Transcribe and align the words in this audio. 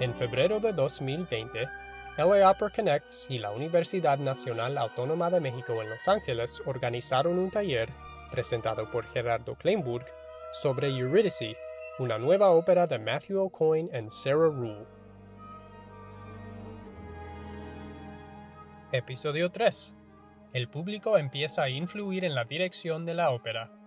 En 0.00 0.14
febrero 0.14 0.60
de 0.60 0.72
2020, 0.72 1.68
LA 2.18 2.50
Opera 2.50 2.70
Connects 2.70 3.26
y 3.28 3.40
la 3.40 3.50
Universidad 3.50 4.16
Nacional 4.16 4.78
Autónoma 4.78 5.28
de 5.28 5.40
México 5.40 5.82
en 5.82 5.90
Los 5.90 6.06
Ángeles 6.06 6.62
organizaron 6.66 7.36
un 7.36 7.50
taller, 7.50 7.88
presentado 8.30 8.88
por 8.92 9.06
Gerardo 9.06 9.56
Kleinburg, 9.56 10.06
sobre 10.52 10.88
Eurydice, 10.88 11.56
una 11.98 12.16
nueva 12.16 12.50
ópera 12.50 12.86
de 12.86 13.00
Matthew 13.00 13.40
O'Coin 13.40 13.90
y 13.92 14.08
Sarah 14.08 14.50
Rule. 14.50 14.86
Episodio 18.92 19.50
3. 19.50 19.96
El 20.52 20.68
público 20.68 21.18
empieza 21.18 21.64
a 21.64 21.70
influir 21.70 22.24
en 22.24 22.36
la 22.36 22.44
dirección 22.44 23.04
de 23.04 23.14
la 23.14 23.30
ópera. 23.30 23.77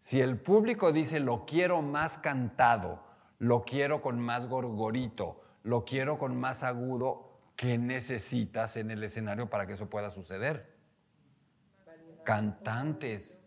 Si 0.00 0.20
el 0.20 0.38
público 0.38 0.92
dice 0.92 1.20
lo 1.20 1.44
quiero 1.44 1.82
más 1.82 2.18
cantado, 2.18 3.02
lo 3.38 3.64
quiero 3.64 4.00
con 4.00 4.18
más 4.20 4.46
gorgorito, 4.46 5.40
lo 5.62 5.84
quiero 5.84 6.18
con 6.18 6.36
más 6.36 6.62
agudo, 6.62 7.38
¿qué 7.56 7.78
necesitas 7.78 8.76
en 8.76 8.90
el 8.90 9.02
escenario 9.04 9.50
para 9.50 9.66
que 9.66 9.74
eso 9.74 9.90
pueda 9.90 10.10
suceder? 10.10 10.76
Cantantes. 12.24 13.40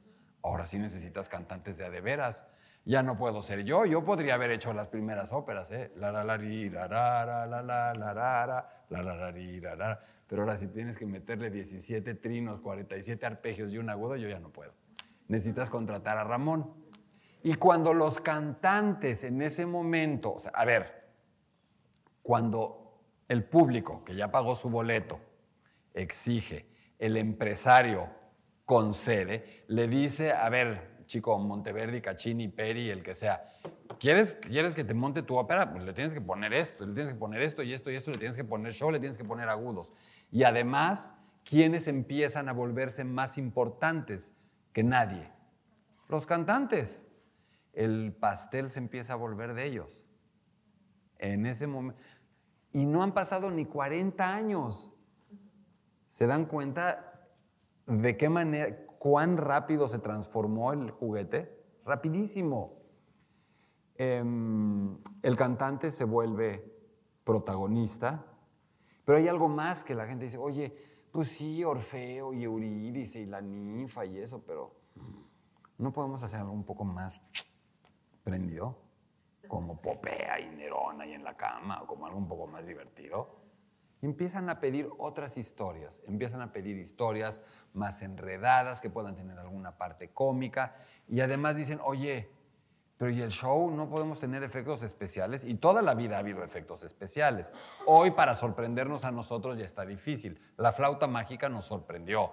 Ahora 0.43 0.65
sí 0.65 0.79
necesitas 0.79 1.29
cantantes 1.29 1.77
de 1.77 1.85
a 1.85 1.89
de 1.89 2.01
veras. 2.01 2.45
Ya 2.83 3.03
no 3.03 3.15
puedo 3.15 3.43
ser 3.43 3.63
yo. 3.63 3.85
Yo 3.85 4.03
podría 4.03 4.33
haber 4.35 4.49
hecho 4.49 4.73
las 4.73 4.87
primeras 4.87 5.33
óperas, 5.33 5.71
¿eh? 5.71 5.91
La 5.95 6.11
la 6.11 6.23
la 6.23 6.37
la 6.37 6.87
la 6.87 6.87
la 6.87 7.45
la 7.45 7.45
la 7.45 7.93
la 7.93 8.13
la 8.13 8.65
la 8.89 9.03
la 9.03 9.31
la 9.31 9.75
la 9.75 9.99
Pero 10.27 10.41
ahora 10.41 10.57
si 10.57 10.67
tienes 10.67 10.97
que 10.97 11.05
meterle 11.05 11.51
17 11.51 12.15
trinos, 12.15 12.59
47 12.59 13.23
arpegios 13.25 13.71
y 13.71 13.77
un 13.77 13.89
agudo, 13.91 14.15
yo 14.15 14.27
ya 14.27 14.39
no 14.39 14.49
puedo 14.49 14.80
necesitas 15.27 15.69
contratar 15.69 16.17
a 16.17 16.23
Ramón. 16.23 16.73
Y 17.43 17.55
cuando 17.55 17.93
los 17.93 18.19
cantantes 18.21 19.23
en 19.23 19.41
ese 19.41 19.65
momento, 19.65 20.37
a 20.53 20.65
ver, 20.65 21.09
cuando 22.21 22.99
el 23.27 23.43
público 23.43 24.03
que 24.03 24.15
ya 24.15 24.29
pagó 24.29 24.55
su 24.55 24.69
boleto 24.69 25.19
exige, 25.93 26.67
el 26.99 27.17
empresario 27.17 28.09
concede, 28.65 29.63
le 29.67 29.87
dice, 29.87 30.31
a 30.31 30.49
ver, 30.49 31.03
chico, 31.11 31.37
Monteverdi, 31.39 31.99
Caccini, 31.99 32.47
Peri, 32.47 32.89
el 32.89 33.03
que 33.03 33.15
sea, 33.15 33.43
¿quieres, 33.99 34.35
¿quieres 34.35 34.75
que 34.75 34.83
te 34.83 34.93
monte 34.93 35.23
tu 35.23 35.35
ópera? 35.35 35.71
Pues 35.71 35.83
le 35.83 35.93
tienes 35.93 36.13
que 36.13 36.21
poner 36.21 36.53
esto, 36.53 36.85
le 36.85 36.93
tienes 36.93 37.13
que 37.13 37.19
poner 37.19 37.41
esto 37.41 37.63
y 37.63 37.73
esto 37.73 37.91
y 37.91 37.95
esto, 37.95 38.11
le 38.11 38.17
tienes 38.17 38.37
que 38.37 38.45
poner 38.45 38.71
show, 38.71 38.91
le 38.91 38.99
tienes 38.99 39.17
que 39.17 39.25
poner 39.25 39.49
agudos. 39.49 39.91
Y 40.31 40.43
además, 40.43 41.13
¿quiénes 41.43 41.87
empiezan 41.87 42.47
a 42.47 42.53
volverse 42.53 43.03
más 43.03 43.37
importantes? 43.37 44.31
Que 44.73 44.83
nadie. 44.83 45.31
Los 46.07 46.25
cantantes. 46.25 47.07
El 47.73 48.13
pastel 48.19 48.69
se 48.69 48.79
empieza 48.79 49.13
a 49.13 49.15
volver 49.15 49.53
de 49.53 49.65
ellos. 49.65 50.01
En 51.19 51.45
ese 51.45 51.67
momento. 51.67 52.01
Y 52.73 52.85
no 52.85 53.03
han 53.03 53.13
pasado 53.13 53.49
ni 53.51 53.65
40 53.65 54.33
años. 54.33 54.93
¿Se 56.07 56.27
dan 56.27 56.45
cuenta 56.45 57.29
de 57.85 58.17
qué 58.17 58.29
manera, 58.29 58.85
cuán 58.99 59.37
rápido 59.37 59.87
se 59.87 59.99
transformó 59.99 60.73
el 60.73 60.91
juguete? 60.91 61.57
Rapidísimo. 61.85 62.81
Em, 63.95 64.97
el 65.21 65.35
cantante 65.35 65.91
se 65.91 66.05
vuelve 66.05 66.71
protagonista, 67.23 68.25
pero 69.05 69.17
hay 69.17 69.27
algo 69.27 69.47
más 69.47 69.83
que 69.83 69.95
la 69.95 70.07
gente 70.07 70.25
dice, 70.25 70.37
oye, 70.37 70.75
pues 71.11 71.29
sí, 71.29 71.63
Orfeo 71.63 72.33
y 72.33 72.43
Eurídice 72.43 73.19
y 73.19 73.25
la 73.25 73.41
ninfa 73.41 74.05
y 74.05 74.17
eso, 74.17 74.41
pero 74.45 74.75
no 75.77 75.91
podemos 75.91 76.23
hacer 76.23 76.39
algo 76.39 76.53
un 76.53 76.63
poco 76.63 76.85
más 76.85 77.21
prendido, 78.23 78.77
como 79.47 79.81
Popea 79.81 80.39
y 80.39 80.49
Nerona 80.51 81.05
y 81.05 81.13
en 81.13 81.23
la 81.23 81.35
cama, 81.35 81.81
o 81.81 81.87
como 81.87 82.05
algo 82.05 82.17
un 82.17 82.27
poco 82.27 82.47
más 82.47 82.65
divertido. 82.65 83.41
Empiezan 84.01 84.49
a 84.49 84.59
pedir 84.59 84.89
otras 84.97 85.37
historias, 85.37 86.01
empiezan 86.07 86.41
a 86.41 86.51
pedir 86.53 86.77
historias 86.77 87.41
más 87.73 88.01
enredadas, 88.01 88.81
que 88.81 88.89
puedan 88.89 89.15
tener 89.15 89.37
alguna 89.37 89.77
parte 89.77 90.11
cómica, 90.11 90.75
y 91.07 91.19
además 91.19 91.55
dicen, 91.55 91.79
oye, 91.83 92.31
pero 93.01 93.09
¿y 93.09 93.19
el 93.23 93.31
show? 93.31 93.71
No 93.71 93.89
podemos 93.89 94.19
tener 94.19 94.43
efectos 94.43 94.83
especiales 94.83 95.43
y 95.43 95.55
toda 95.55 95.81
la 95.81 95.95
vida 95.95 96.17
ha 96.17 96.19
habido 96.19 96.43
efectos 96.43 96.83
especiales. 96.83 97.51
Hoy 97.87 98.11
para 98.11 98.35
sorprendernos 98.35 99.05
a 99.05 99.11
nosotros 99.11 99.57
ya 99.57 99.65
está 99.65 99.87
difícil. 99.87 100.39
La 100.55 100.71
flauta 100.71 101.07
mágica 101.07 101.49
nos 101.49 101.65
sorprendió. 101.65 102.31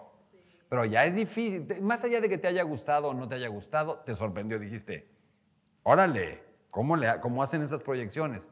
Pero 0.69 0.85
ya 0.85 1.07
es 1.07 1.15
difícil. 1.15 1.81
Más 1.81 2.05
allá 2.05 2.21
de 2.21 2.29
que 2.29 2.37
te 2.37 2.49
haya 2.49 2.65
gustado 2.65 3.09
o 3.09 3.15
no 3.15 3.27
te 3.27 3.37
haya 3.37 3.49
gustado, 3.49 4.01
te 4.01 4.15
sorprendió. 4.15 4.59
Dijiste, 4.59 5.11
órale, 5.85 6.45
¿cómo, 6.71 6.97
le, 6.97 7.19
cómo 7.21 7.43
hacen 7.43 7.63
esas 7.63 7.83
proyecciones? 7.83 8.47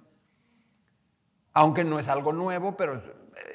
Aunque 1.53 1.85
no 1.85 1.99
es 1.99 2.09
algo 2.09 2.33
nuevo, 2.33 2.79
pero 2.79 3.03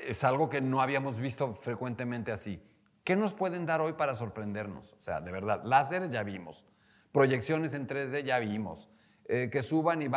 es 0.05 0.23
algo 0.23 0.51
que 0.51 0.61
no 0.61 0.83
habíamos 0.83 1.17
visto 1.17 1.55
frecuentemente 1.55 2.31
así. 2.31 2.63
¿Qué 3.03 3.15
nos 3.15 3.33
pueden 3.33 3.65
dar 3.65 3.81
hoy 3.81 3.93
para 3.93 4.13
sorprendernos? 4.13 4.93
O 4.93 5.01
sea, 5.01 5.19
de 5.19 5.31
verdad, 5.31 5.63
láseres 5.63 6.11
ya 6.11 6.21
vimos. 6.21 6.63
Proyecciones 7.11 7.73
en 7.73 7.87
3D 7.87 8.23
ya 8.23 8.39
vimos. 8.39 8.89
Eh, 9.25 9.49
que 9.49 9.63
suban 9.63 10.01
y 10.01 10.09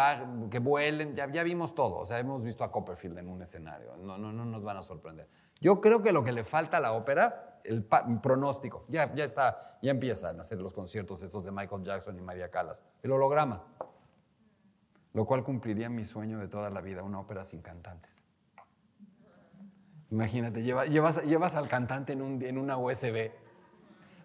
que 0.51 0.59
vuelen, 0.59 1.15
ya, 1.15 1.31
ya 1.31 1.45
vimos 1.45 1.75
todo. 1.75 1.99
O 1.99 2.07
sea, 2.07 2.19
hemos 2.19 2.43
visto 2.43 2.65
a 2.65 2.73
Copperfield 2.73 3.19
en 3.19 3.29
un 3.29 3.43
escenario. 3.43 3.97
No, 3.97 4.19
no, 4.19 4.33
no 4.33 4.45
nos 4.45 4.65
van 4.65 4.77
a 4.77 4.83
sorprender. 4.83 5.29
Yo 5.61 5.81
creo 5.81 6.03
que 6.03 6.11
lo 6.13 6.25
que 6.25 6.33
le 6.33 6.43
falta 6.43 6.79
a 6.79 6.81
la 6.81 6.93
ópera, 6.95 7.61
el 7.63 7.85
pronóstico, 7.85 8.85
ya, 8.89 9.15
ya 9.15 9.25
está, 9.25 9.57
ya 9.81 9.93
empiezan 9.93 10.39
a 10.39 10.41
hacer 10.41 10.59
los 10.59 10.73
conciertos 10.73 11.23
estos 11.23 11.45
de 11.45 11.53
Michael 11.53 11.85
Jackson 11.85 12.19
y 12.19 12.23
María 12.23 12.51
Callas. 12.51 12.85
El 13.05 13.13
holograma. 13.13 13.63
Lo 15.13 15.25
cual 15.27 15.45
cumpliría 15.45 15.89
mi 15.89 16.05
sueño 16.05 16.41
de 16.41 16.49
toda 16.49 16.69
la 16.71 16.81
vida, 16.81 17.05
una 17.05 17.21
ópera 17.21 17.45
sin 17.45 17.63
cantantes. 17.63 18.21
Imagínate, 20.11 20.63
llevas, 20.63 21.25
llevas 21.25 21.55
al 21.55 21.69
cantante 21.69 22.15
en, 22.15 22.23
un, 22.23 22.43
en 22.43 22.59
una 22.59 22.77
USB 22.79 23.31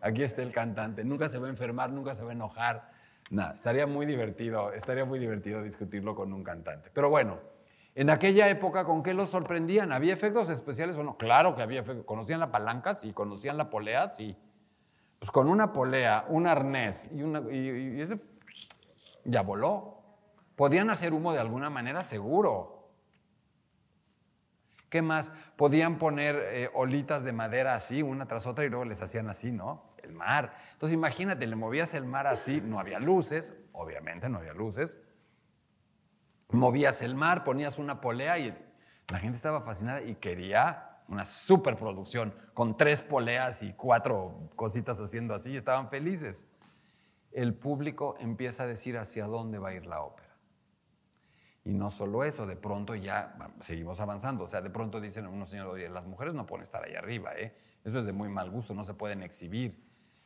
aquí 0.02 0.24
está 0.24 0.42
el 0.42 0.52
cantante, 0.52 1.04
nunca 1.04 1.30
se 1.30 1.40
va 1.40 1.48
a 1.48 1.50
enfermar, 1.50 1.92
nunca 1.92 2.16
se 2.16 2.24
va 2.24 2.30
a 2.30 2.34
enojar, 2.34 2.92
nada, 3.30 3.56
estaría 3.56 3.88
muy 3.88 4.06
divertido, 4.06 4.74
estaría 4.74 5.06
muy 5.06 5.20
divertido 5.20 5.62
discutirlo 5.62 6.16
con 6.16 6.34
un 6.34 6.44
cantante. 6.44 6.90
Pero 6.94 7.10
bueno, 7.10 7.40
en 7.96 8.10
aquella 8.10 8.48
época, 8.48 8.86
¿con 8.86 9.04
qué 9.04 9.14
los 9.14 9.30
sorprendían? 9.30 9.92
¿Había 9.92 10.14
efectos 10.14 10.50
especiales 10.50 10.96
o 10.96 11.04
no? 11.04 11.18
Claro 11.18 11.56
que 11.56 11.62
había 11.62 11.82
efectos. 11.82 12.06
¿Conocían 12.06 12.40
la 12.40 12.52
palanca? 12.52 12.96
Sí. 12.96 13.12
¿Conocían 13.12 13.58
la 13.58 13.70
polea? 13.70 14.08
Sí. 14.08 14.38
Pues 15.20 15.32
con 15.32 15.50
una 15.50 15.74
polea, 15.74 16.26
un 16.30 16.48
arnés 16.48 17.10
y 17.14 17.24
una... 17.24 17.44
ya 19.26 19.42
voló. 19.42 19.98
¿Podían 20.56 20.90
hacer 20.90 21.14
humo 21.14 21.34
de 21.34 21.40
alguna 21.40 21.70
manera? 21.70 22.04
Seguro. 22.04 22.90
¿Qué 24.90 25.02
más? 25.02 25.31
Podían 25.56 25.98
poner 25.98 26.36
eh, 26.52 26.70
olitas 26.74 27.24
de 27.24 27.34
madera 27.34 27.76
así, 27.76 28.02
una 28.02 28.28
tras 28.28 28.48
otra, 28.48 28.66
y 28.66 28.70
luego 28.70 28.86
les 28.86 29.02
hacían 29.02 29.30
así, 29.30 29.52
¿no? 29.52 29.88
El 30.04 30.14
mar. 30.14 30.54
Entonces 30.74 30.94
imagínate, 30.94 31.48
le 31.48 31.56
movías 31.56 31.94
el 31.94 32.06
mar 32.06 32.28
así, 32.28 32.62
no 32.62 32.80
había 32.80 33.00
luces, 33.00 33.54
obviamente 33.72 34.30
no 34.30 34.40
había 34.40 34.54
luces. 34.54 34.98
Movías 36.50 37.02
el 37.02 37.16
mar, 37.16 37.44
ponías 37.44 37.78
una 37.78 38.02
polea 38.02 38.40
y 38.40 38.58
la 39.10 39.20
gente 39.20 39.38
estaba 39.38 39.62
fascinada 39.62 40.02
y 40.02 40.16
quería 40.16 40.90
una 41.08 41.26
superproducción 41.26 42.34
con 42.54 42.78
tres 42.78 43.02
poleas 43.02 43.64
y 43.64 43.74
cuatro 43.74 44.50
cositas 44.56 45.00
haciendo 45.00 45.34
así, 45.34 45.58
estaban 45.58 45.90
felices. 45.90 46.46
El 47.31 47.54
público 47.54 48.16
empieza 48.20 48.64
a 48.64 48.68
decir 48.68 48.98
hacia 48.98 49.26
dónde 49.26 49.60
va 49.60 49.70
a 49.70 49.74
ir 49.74 49.86
la 49.86 50.02
ópera. 50.02 50.28
Y 51.69 51.74
no 51.75 51.91
solo 51.91 52.24
eso, 52.24 52.47
de 52.47 52.56
pronto 52.56 52.96
ya 52.96 53.38
seguimos 53.59 54.00
avanzando. 54.00 54.46
O 54.46 54.47
sea, 54.47 54.59
de 54.59 54.72
pronto 54.72 55.00
dicen 55.00 55.28
unos 55.28 55.52
señores, 55.52 55.72
oye, 55.72 55.88
las 55.88 56.07
mujeres 56.07 56.34
no 56.34 56.47
pueden 56.47 56.63
estar 56.63 56.84
ahí 56.84 56.96
arriba, 56.96 57.34
¿eh? 57.38 57.56
Eso 57.84 58.00
es 58.00 58.07
de 58.07 58.12
muy 58.12 58.28
mal 58.28 58.50
gusto, 58.50 58.74
no 58.74 58.84
se 58.84 58.96
pueden 58.96 59.22
exhibir. 59.22 59.80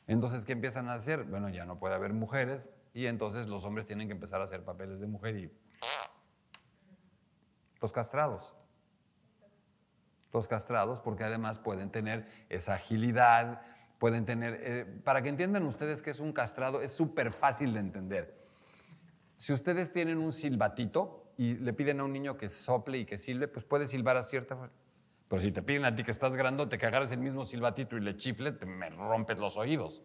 Entonces, 0.08 0.46
¿qué 0.46 0.54
empiezan 0.54 0.88
a 0.88 0.94
hacer? 0.94 1.25
Bueno, 1.25 1.50
ya 1.50 1.66
no 1.66 1.80
puede 1.80 1.95
haber 1.95 2.13
mujeres 2.13 2.69
y 2.94 3.07
entonces 3.07 3.48
los 3.48 3.66
hombres 3.66 3.86
tienen 3.86 4.07
que 4.07 4.13
empezar 4.13 4.40
a 4.40 4.45
hacer 4.45 4.63
papeles 4.63 5.01
de 5.01 5.07
mujer 5.07 5.36
y... 5.36 5.51
Los 7.81 7.92
castrados. 7.92 8.56
Los 10.31 10.48
castrados, 10.48 11.01
porque 11.01 11.25
además 11.25 11.60
pueden 11.60 11.92
tener 11.92 12.25
esa 12.48 12.75
agilidad, 12.75 13.63
pueden 14.00 14.24
tener... 14.24 14.62
Eh, 14.63 14.86
para 15.04 15.22
que 15.22 15.28
entiendan 15.28 15.66
ustedes 15.66 16.01
qué 16.01 16.12
es 16.12 16.22
un 16.22 16.31
castrado, 16.31 16.81
es 16.81 16.94
súper 16.94 17.34
fácil 17.34 17.74
de 17.74 17.81
entender. 17.81 18.48
Si 19.36 19.51
ustedes 19.51 19.92
tienen 19.92 20.19
un 20.19 20.31
silbatito, 20.31 21.23
y 21.38 21.56
le 21.56 21.74
piden 21.74 22.00
a 22.00 22.03
un 22.03 22.13
niño 22.13 22.38
que 22.38 22.50
sople 22.50 23.00
y 23.00 23.06
que 23.06 23.18
silbe, 23.18 23.47
pues 23.47 23.65
puede 23.65 23.88
silbar 23.88 24.18
a 24.18 24.24
cierta. 24.24 24.71
Pero 25.27 25.41
si 25.41 25.51
te 25.51 25.62
piden 25.62 25.85
a 25.85 25.95
ti 25.95 26.03
que 26.03 26.12
estás 26.12 26.35
grandote 26.35 26.77
que 26.77 26.85
agarres 26.85 27.12
el 27.12 27.19
mismo 27.19 27.45
silbatito 27.45 27.97
y 27.97 28.01
le 28.01 28.18
chifles, 28.18 28.57
te 28.57 28.65
me 28.65 28.89
rompes 28.89 29.39
los 29.39 29.57
oídos. 29.57 30.03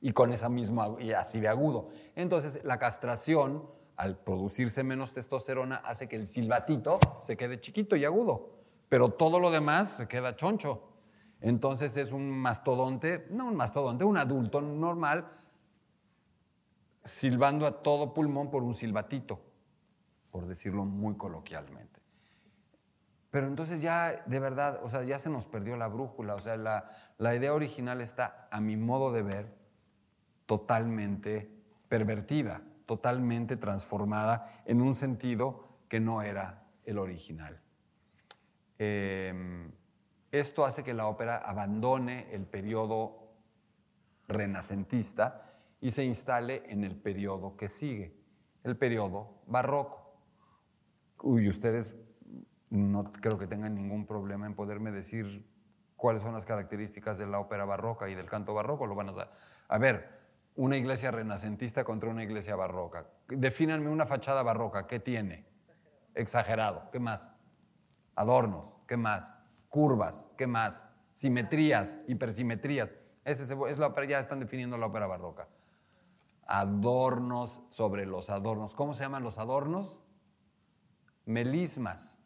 Y 0.00 0.12
con 0.12 0.32
esa 0.32 0.48
misma, 0.48 0.96
y 1.00 1.12
así 1.12 1.40
de 1.40 1.48
agudo. 1.48 1.88
Entonces, 2.14 2.60
la 2.62 2.78
castración, 2.78 3.68
al 3.96 4.18
producirse 4.18 4.84
menos 4.84 5.12
testosterona, 5.12 5.76
hace 5.76 6.08
que 6.08 6.16
el 6.16 6.26
silbatito 6.26 7.00
se 7.20 7.36
quede 7.36 7.60
chiquito 7.60 7.96
y 7.96 8.04
agudo. 8.04 8.58
Pero 8.88 9.10
todo 9.10 9.40
lo 9.40 9.50
demás 9.50 9.96
se 9.96 10.06
queda 10.06 10.36
choncho. 10.36 10.88
Entonces 11.40 11.96
es 11.96 12.12
un 12.12 12.30
mastodonte, 12.30 13.26
no 13.30 13.46
un 13.46 13.54
mastodonte, 13.54 14.04
un 14.04 14.16
adulto 14.16 14.60
normal 14.60 15.30
silbando 17.04 17.66
a 17.66 17.82
todo 17.82 18.12
pulmón 18.12 18.50
por 18.50 18.62
un 18.62 18.74
silbatito, 18.74 19.40
por 20.38 20.46
decirlo 20.46 20.84
muy 20.84 21.16
coloquialmente. 21.16 21.98
Pero 23.32 23.48
entonces 23.48 23.82
ya, 23.82 24.22
de 24.24 24.38
verdad, 24.38 24.78
o 24.84 24.88
sea, 24.88 25.02
ya 25.02 25.18
se 25.18 25.30
nos 25.30 25.46
perdió 25.46 25.76
la 25.76 25.88
brújula, 25.88 26.36
o 26.36 26.40
sea, 26.40 26.56
la, 26.56 27.34
idea 27.34 27.52
original 27.52 28.00
está, 28.00 28.46
a 28.52 28.60
mi 28.60 28.76
modo 28.76 29.10
de 29.10 29.22
ver, 29.22 29.52
totalmente 30.46 31.50
pervertida, 31.88 32.62
totalmente 32.86 33.56
transformada 33.56 34.44
en 34.64 34.80
un 34.80 34.94
sentido 34.94 35.64
que 35.88 35.98
no 35.98 36.22
era 36.22 36.68
el 36.84 36.98
original. 36.98 37.60
Em, 38.78 39.72
esto 40.30 40.64
hace 40.64 40.84
que 40.84 40.94
la 40.94 41.08
ópera 41.08 41.38
abandone 41.38 42.32
el 42.32 42.46
periodo 42.46 43.32
renacentista 44.28 45.50
y 45.80 45.90
se 45.90 46.04
instale 46.04 46.62
en 46.68 46.84
el 46.84 46.94
periodo 46.94 47.56
que 47.56 47.68
sigue, 47.68 48.14
el 48.62 48.76
periodo 48.76 49.42
barroco. 49.48 50.07
Uy, 51.22 51.48
ustedes 51.48 51.96
no 52.70 53.12
creo 53.12 53.38
que 53.38 53.46
tengan 53.46 53.74
ningún 53.74 54.06
problema 54.06 54.46
en 54.46 54.54
poderme 54.54 54.90
decir 54.90 55.48
cuáles 55.96 56.22
son 56.22 56.34
las 56.34 56.44
características 56.44 57.18
de 57.18 57.26
la 57.26 57.40
ópera 57.40 57.64
barroca 57.64 58.08
y 58.08 58.14
del 58.14 58.26
canto 58.26 58.54
barroco, 58.54 58.86
lo 58.86 58.94
van 58.94 59.08
a 59.08 59.12
saber. 59.12 59.30
A 59.68 59.78
ver, 59.78 60.18
una 60.54 60.76
iglesia 60.76 61.10
renacentista 61.10 61.84
contra 61.84 62.08
una 62.08 62.22
iglesia 62.22 62.56
barroca. 62.56 63.06
Defínanme 63.28 63.90
una 63.90 64.06
fachada 64.06 64.42
barroca, 64.42 64.86
¿qué 64.86 65.00
tiene? 65.00 65.46
Exagerado, 66.14 66.90
¿qué 66.90 67.00
más? 67.00 67.30
Adornos, 68.14 68.74
¿qué 68.86 68.96
más? 68.96 69.36
Curvas, 69.68 70.26
¿qué 70.36 70.46
más? 70.46 70.86
Simetrías, 71.14 71.98
hipersimetrías. 72.06 72.94
Ese 73.24 73.42
es 73.42 73.78
la 73.78 73.88
ópera, 73.88 74.06
ya 74.06 74.20
están 74.20 74.40
definiendo 74.40 74.78
la 74.78 74.86
ópera 74.86 75.06
barroca. 75.06 75.48
Adornos 76.46 77.62
sobre 77.68 78.06
los 78.06 78.30
adornos. 78.30 78.74
¿Cómo 78.74 78.94
se 78.94 79.02
llaman 79.04 79.22
los 79.22 79.38
adornos? 79.38 80.00
Melismas. 81.28 82.18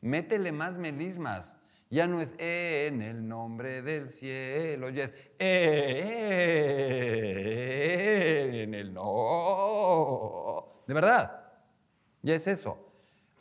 Métele 0.00 0.50
más 0.50 0.76
melismas. 0.76 1.56
Ya 1.88 2.08
no 2.08 2.20
es 2.20 2.34
en 2.38 3.00
el 3.00 3.28
nombre 3.28 3.80
del 3.80 4.10
cielo, 4.10 4.90
ya 4.90 5.04
es 5.04 5.14
en 5.38 5.54
el 8.74 8.92
no. 8.92 10.82
De 10.88 10.94
verdad, 10.94 11.52
ya 12.22 12.34
es 12.34 12.48
eso. 12.48 12.88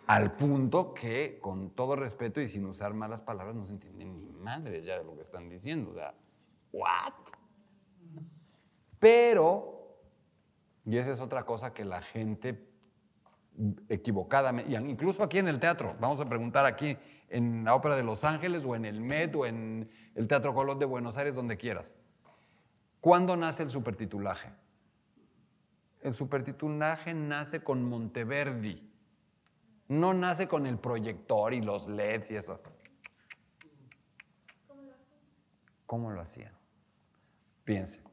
Al 0.05 0.35
punto 0.35 0.93
que, 0.93 1.39
con 1.41 1.71
todo 1.71 1.95
respeto 1.95 2.39
y 2.39 2.47
sin 2.47 2.65
usar 2.65 2.93
malas 2.93 3.23
palabras, 3.23 3.55
no 3.55 3.65
se 3.65 3.71
entiende 3.71 4.05
ni 4.05 4.29
madre 4.29 4.83
ya 4.83 4.99
de 4.99 5.05
lo 5.05 5.15
que 5.15 5.23
están 5.23 5.49
diciendo. 5.49 5.89
O 5.89 5.95
sea, 5.95 6.13
¿what? 6.71 7.13
Pero, 8.99 9.97
y 10.85 10.97
esa 10.97 11.13
es 11.13 11.19
otra 11.19 11.47
cosa 11.47 11.73
que 11.73 11.83
la 11.83 12.03
gente 12.03 12.70
equivocadamente, 13.89 14.71
incluso 14.71 15.24
aquí 15.24 15.38
en 15.38 15.48
el 15.48 15.59
teatro, 15.59 15.95
vamos 16.00 16.19
a 16.19 16.25
preguntar 16.27 16.65
aquí 16.65 16.98
en 17.30 17.63
la 17.63 17.75
Ópera 17.75 17.95
de 17.95 18.03
Los 18.03 18.24
Ángeles 18.24 18.65
o 18.65 18.75
en 18.75 18.86
el 18.86 19.01
Met 19.01 19.36
o 19.36 19.45
en 19.45 19.89
el 20.15 20.27
Teatro 20.27 20.53
Colón 20.53 20.80
de 20.80 20.86
Buenos 20.86 21.18
Aires, 21.18 21.36
donde 21.36 21.57
quieras. 21.57 21.95
¿Cuándo 23.00 23.36
nace 23.36 23.63
el 23.63 23.69
supertitulaje? 23.69 24.50
El 26.01 26.13
supertitulaje 26.13 27.13
nace 27.13 27.63
con 27.63 27.83
Monteverdi, 27.83 28.92
no 29.88 30.13
nace 30.13 30.47
con 30.47 30.65
el 30.65 30.80
proyector 30.80 31.54
y 31.54 31.62
los 31.62 31.88
LEDs 31.88 32.31
y 32.31 32.36
eso. 32.36 32.59
¿Cómo 35.86 36.09
lo 36.09 36.21
hacían? 36.21 36.50
¿Cómo? 36.50 36.62
Piensen. 37.63 38.04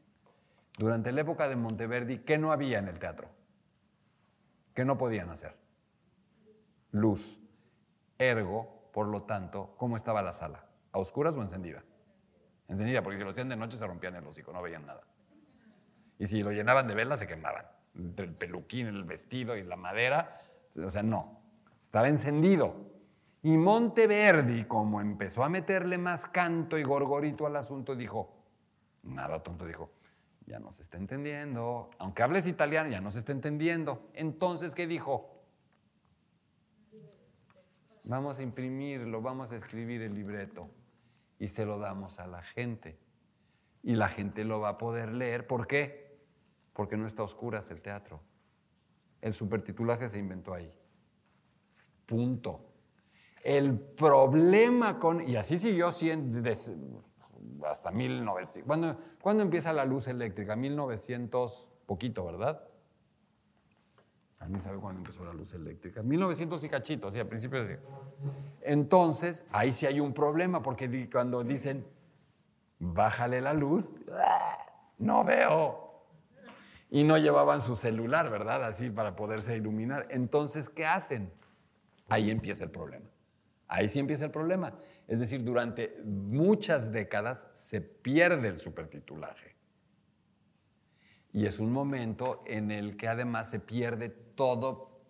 Durante 0.77 1.13
la 1.13 1.23
época 1.23 1.49
de 1.49 1.57
Monteverdi, 1.57 2.19
¿qué 2.19 2.39
no 2.39 2.53
había 2.53 2.79
en 2.79 2.89
el 2.89 2.99
teatro? 2.99 3.38
¿Qué 4.79 4.85
no 4.85 4.97
podían 4.97 5.29
hacer? 5.29 5.57
Luz. 6.93 7.41
Ergo, 8.17 8.89
por 8.93 9.09
lo 9.09 9.25
tanto, 9.25 9.75
¿cómo 9.77 9.97
estaba 9.97 10.23
la 10.23 10.33
sala? 10.33 10.67
¿A 10.93 11.01
oscuras 11.01 11.35
o 11.37 11.43
encendida? 11.43 11.83
Encendida, 12.69 13.03
porque 13.03 13.19
si 13.19 13.25
lo 13.25 13.31
hacían 13.31 13.49
de 13.49 13.57
noche 13.57 13.77
se 13.77 13.85
rompían 13.85 14.15
el 14.15 14.25
hocico, 14.25 14.53
no 14.53 14.63
veían 14.63 14.87
nada. 14.87 15.03
Y 16.17 16.29
si 16.29 16.45
lo 16.45 16.53
llenaban 16.53 16.87
de 16.87 16.95
velas 16.95 17.19
se 17.19 17.27
quemaban. 17.27 17.67
Entre 17.97 18.27
el 18.27 18.35
peluquín, 18.35 18.87
el 18.87 19.03
vestido 19.03 19.57
y 19.57 19.65
la 19.65 19.75
madera, 19.75 20.37
o 20.77 20.91
sea, 20.93 21.03
no. 21.03 21.41
Estaba 21.83 22.09
encendido. 22.09 22.77
Y 23.43 23.57
Monteverdi, 23.57 24.63
como 24.67 25.01
empezó 25.01 25.43
a 25.43 25.49
meterle 25.49 25.99
más 25.99 26.29
canto 26.29 26.79
y 26.79 26.85
gorgorito 26.85 27.49
al 27.49 27.57
asunto, 27.57 27.97
dijo, 27.97 28.33
nada 29.03 29.43
tonto, 29.43 29.67
dijo, 29.67 29.91
ya 30.49 30.59
no 30.59 30.73
se 30.73 30.83
está 30.83 30.97
entendiendo. 30.97 31.91
Aunque 31.99 32.23
hables 32.23 32.47
italiano, 32.47 32.91
ya 32.91 33.01
no 33.01 33.11
se 33.11 33.19
está 33.19 33.33
entendiendo. 33.33 34.09
Entonces, 34.15 34.75
¿qué 34.75 34.87
dijo? 34.87 35.45
Vamos 38.05 38.39
a 38.39 38.43
imprimirlo, 38.43 39.21
vamos 39.21 39.53
a 39.53 39.57
escribir 39.57 40.01
el 40.01 40.15
libreto 40.15 40.71
y 41.39 41.49
se 41.49 41.67
lo 41.67 41.79
damos 41.79 42.19
a 42.19 42.27
la 42.27 42.43
gente. 42.43 42.99
Y 43.83 43.95
la 43.95 44.09
gente 44.09 44.45
lo 44.45 44.61
va 44.61 44.71
a 44.71 44.79
poder 44.79 45.13
leer. 45.13 45.47
¿Por 45.47 45.67
qué? 45.67 46.19
Porque 46.73 46.97
no 46.97 47.07
está 47.07 47.23
a 47.23 47.27
oscuras 47.27 47.71
el 47.71 47.83
teatro. 47.83 48.21
El 49.21 49.35
supertitulaje 49.35 50.09
se 50.09 50.19
inventó 50.19 50.55
ahí. 50.55 50.73
Punto. 52.07 52.73
El 53.45 53.79
problema 53.79 54.99
con... 54.99 55.27
Y 55.29 55.37
así 55.37 55.59
siguió 55.59 55.93
siendo 55.93 56.39
hasta 57.65 57.91
1900. 57.91 58.67
¿Cuándo, 58.67 58.97
¿Cuándo 59.21 59.43
empieza 59.43 59.73
la 59.73 59.85
luz 59.85 60.09
eléctrica? 60.09 60.57
1900, 60.57 61.69
poquito, 61.87 62.25
¿verdad? 62.25 62.63
A 64.41 64.47
mí 64.47 64.61
sabe 64.61 64.79
cuándo 64.79 65.01
empezó 65.01 65.25
la 65.25 65.33
luz 65.33 65.53
eléctrica. 65.55 66.03
1900 66.03 66.63
y 66.63 66.69
cachito, 66.69 67.11
sí, 67.11 67.19
a 67.19 67.29
principios 67.29 67.67
de... 67.67 67.81
Entonces, 68.63 69.45
ahí 69.51 69.73
sí 69.73 69.87
hay 69.87 69.99
un 70.01 70.15
problema, 70.15 70.63
porque 70.63 71.09
cuando 71.11 71.43
dicen, 71.43 71.85
bájale 72.79 73.41
la 73.41 73.53
luz, 73.53 73.95
no 74.99 75.25
veo. 75.25 76.05
Y 76.91 77.05
no 77.05 77.19
llevaban 77.19 77.61
su 77.61 77.77
celular, 77.77 78.31
¿verdad? 78.31 78.65
Así 78.65 78.91
para 78.91 79.17
poderse 79.17 79.57
iluminar. 79.57 80.07
Entonces, 80.11 80.69
¿qué 80.69 80.87
hacen? 80.87 81.33
Ahí 82.09 82.31
empieza 82.31 82.65
el 82.65 82.71
problema. 82.71 83.07
Ahí 83.69 83.89
sí 83.91 83.99
empieza 83.99 84.25
el 84.25 84.31
problema. 84.31 84.79
Es 85.07 85.21
decir, 85.21 85.45
durante 85.45 86.01
muchas 86.05 86.91
décadas 86.91 87.49
se 87.53 87.83
pierde 87.83 88.49
el 88.49 88.59
supertitulaje. 88.59 89.57
Y 91.33 91.45
es 91.47 91.61
un 91.61 91.71
momento 91.71 92.43
en 92.47 92.71
el 92.71 92.97
que 92.97 93.09
además 93.09 93.51
se 93.51 93.61
pierde 93.61 94.09
todo, 94.09 95.03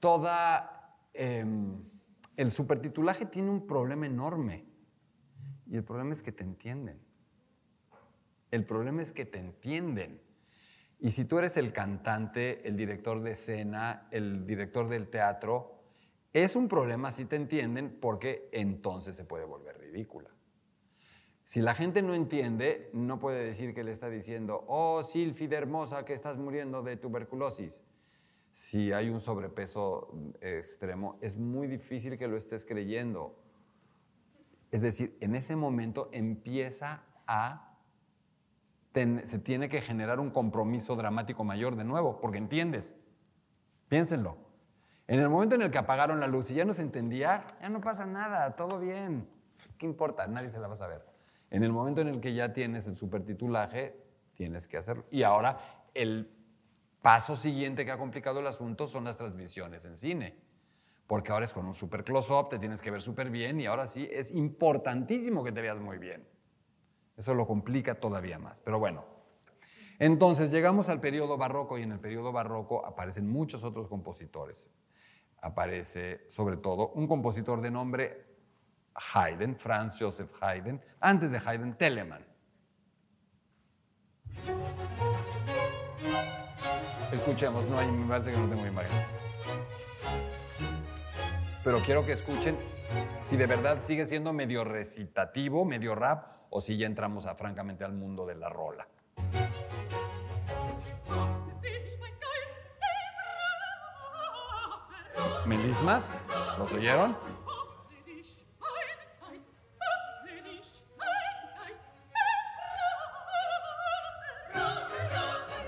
toda... 0.00 0.98
Em, 1.14 1.82
el 2.36 2.50
supertitulaje 2.50 3.26
tiene 3.26 3.50
un 3.50 3.66
problema 3.66 4.06
enorme. 4.06 4.64
Y 5.66 5.76
el 5.76 5.84
problema 5.84 6.12
es 6.12 6.22
que 6.22 6.32
te 6.32 6.42
entienden. 6.42 7.00
El 8.50 8.66
problema 8.66 9.02
es 9.02 9.12
que 9.12 9.24
te 9.24 9.38
entienden. 9.38 10.20
Y 10.98 11.10
si 11.12 11.24
tú 11.24 11.38
eres 11.38 11.56
el 11.56 11.72
cantante, 11.72 12.66
el 12.66 12.76
director 12.76 13.22
de 13.22 13.32
escena, 13.32 14.08
el 14.10 14.46
director 14.46 14.88
del 14.88 15.08
teatro, 15.08 15.81
es 16.32 16.56
un 16.56 16.68
problema 16.68 17.10
si 17.10 17.24
te 17.26 17.36
entienden 17.36 17.98
porque 18.00 18.48
entonces 18.52 19.16
se 19.16 19.24
puede 19.24 19.44
volver 19.44 19.78
ridícula. 19.78 20.30
Si 21.44 21.60
la 21.60 21.74
gente 21.74 22.02
no 22.02 22.14
entiende, 22.14 22.88
no 22.94 23.18
puede 23.18 23.44
decir 23.44 23.74
que 23.74 23.84
le 23.84 23.92
está 23.92 24.08
diciendo, 24.08 24.64
oh 24.68 25.02
Silfide 25.02 25.56
hermosa 25.56 26.04
que 26.04 26.14
estás 26.14 26.38
muriendo 26.38 26.82
de 26.82 26.96
tuberculosis. 26.96 27.84
Si 28.54 28.92
hay 28.92 29.10
un 29.10 29.20
sobrepeso 29.20 30.14
extremo, 30.40 31.18
es 31.20 31.36
muy 31.36 31.66
difícil 31.66 32.16
que 32.16 32.28
lo 32.28 32.36
estés 32.36 32.64
creyendo. 32.64 33.38
Es 34.70 34.80
decir, 34.80 35.18
en 35.20 35.34
ese 35.34 35.56
momento 35.56 36.08
empieza 36.12 37.04
a, 37.26 37.76
se 38.94 39.38
tiene 39.38 39.68
que 39.68 39.82
generar 39.82 40.20
un 40.20 40.30
compromiso 40.30 40.96
dramático 40.96 41.44
mayor 41.44 41.76
de 41.76 41.84
nuevo, 41.84 42.20
porque 42.20 42.38
entiendes. 42.38 42.94
Piénsenlo. 43.88 44.51
En 45.06 45.20
el 45.20 45.28
momento 45.28 45.56
en 45.56 45.62
el 45.62 45.70
que 45.70 45.78
apagaron 45.78 46.20
la 46.20 46.26
luz 46.26 46.50
y 46.50 46.54
ya 46.54 46.64
no 46.64 46.74
se 46.74 46.82
entendía, 46.82 47.44
ya 47.60 47.68
no 47.68 47.80
pasa 47.80 48.06
nada, 48.06 48.54
todo 48.56 48.78
bien. 48.78 49.28
¿Qué 49.78 49.86
importa? 49.86 50.26
Nadie 50.26 50.48
se 50.48 50.60
la 50.60 50.68
va 50.68 50.74
a 50.74 50.76
saber. 50.76 51.04
En 51.50 51.64
el 51.64 51.72
momento 51.72 52.00
en 52.00 52.08
el 52.08 52.20
que 52.20 52.34
ya 52.34 52.52
tienes 52.52 52.86
el 52.86 52.96
supertitulaje, 52.96 53.96
tienes 54.34 54.66
que 54.66 54.78
hacerlo. 54.78 55.04
Y 55.10 55.22
ahora 55.22 55.58
el 55.92 56.30
paso 57.02 57.36
siguiente 57.36 57.84
que 57.84 57.90
ha 57.90 57.98
complicado 57.98 58.40
el 58.40 58.46
asunto 58.46 58.86
son 58.86 59.04
las 59.04 59.16
transmisiones 59.16 59.84
en 59.84 59.96
cine. 59.96 60.36
Porque 61.06 61.32
ahora 61.32 61.44
es 61.44 61.52
con 61.52 61.66
un 61.66 61.74
super 61.74 62.04
close-up, 62.04 62.48
te 62.48 62.58
tienes 62.58 62.80
que 62.80 62.90
ver 62.90 63.02
súper 63.02 63.28
bien 63.28 63.60
y 63.60 63.66
ahora 63.66 63.86
sí 63.86 64.08
es 64.10 64.30
importantísimo 64.30 65.44
que 65.44 65.52
te 65.52 65.60
veas 65.60 65.78
muy 65.78 65.98
bien. 65.98 66.26
Eso 67.16 67.34
lo 67.34 67.46
complica 67.46 67.96
todavía 67.96 68.38
más. 68.38 68.60
Pero 68.62 68.78
bueno, 68.78 69.04
entonces 70.04 70.50
llegamos 70.50 70.88
al 70.88 71.00
periodo 71.00 71.36
barroco 71.36 71.78
y 71.78 71.82
en 71.82 71.92
el 71.92 72.00
periodo 72.00 72.32
barroco 72.32 72.84
aparecen 72.84 73.28
muchos 73.28 73.64
otros 73.64 73.88
compositores 73.88 74.68
aparece 75.42 76.24
sobre 76.30 76.56
todo 76.56 76.88
un 76.94 77.06
compositor 77.06 77.60
de 77.60 77.70
nombre 77.70 78.24
Haydn, 79.14 79.56
Franz 79.56 79.98
Joseph 79.98 80.30
Haydn, 80.40 80.80
antes 81.00 81.32
de 81.32 81.38
Haydn, 81.38 81.74
Telemann. 81.74 82.24
Escuchemos, 87.12 87.66
no 87.66 87.78
hay, 87.78 87.90
me 87.90 88.08
parece 88.08 88.30
que 88.30 88.38
no 88.38 88.48
tengo 88.48 88.66
imagen. 88.66 89.04
Pero 91.64 91.78
quiero 91.80 92.04
que 92.04 92.12
escuchen 92.12 92.56
si 93.18 93.36
de 93.36 93.46
verdad 93.46 93.78
sigue 93.82 94.06
siendo 94.06 94.32
medio 94.32 94.64
recitativo, 94.64 95.64
medio 95.64 95.94
rap, 95.94 96.26
o 96.50 96.60
si 96.60 96.76
ya 96.76 96.86
entramos 96.86 97.26
francamente 97.36 97.82
al 97.84 97.94
mundo 97.94 98.26
de 98.26 98.34
la 98.34 98.48
rola. 98.48 98.86
¿Melismas? 105.52 106.14
¿Los 106.58 106.72
oyeron? 106.72 107.14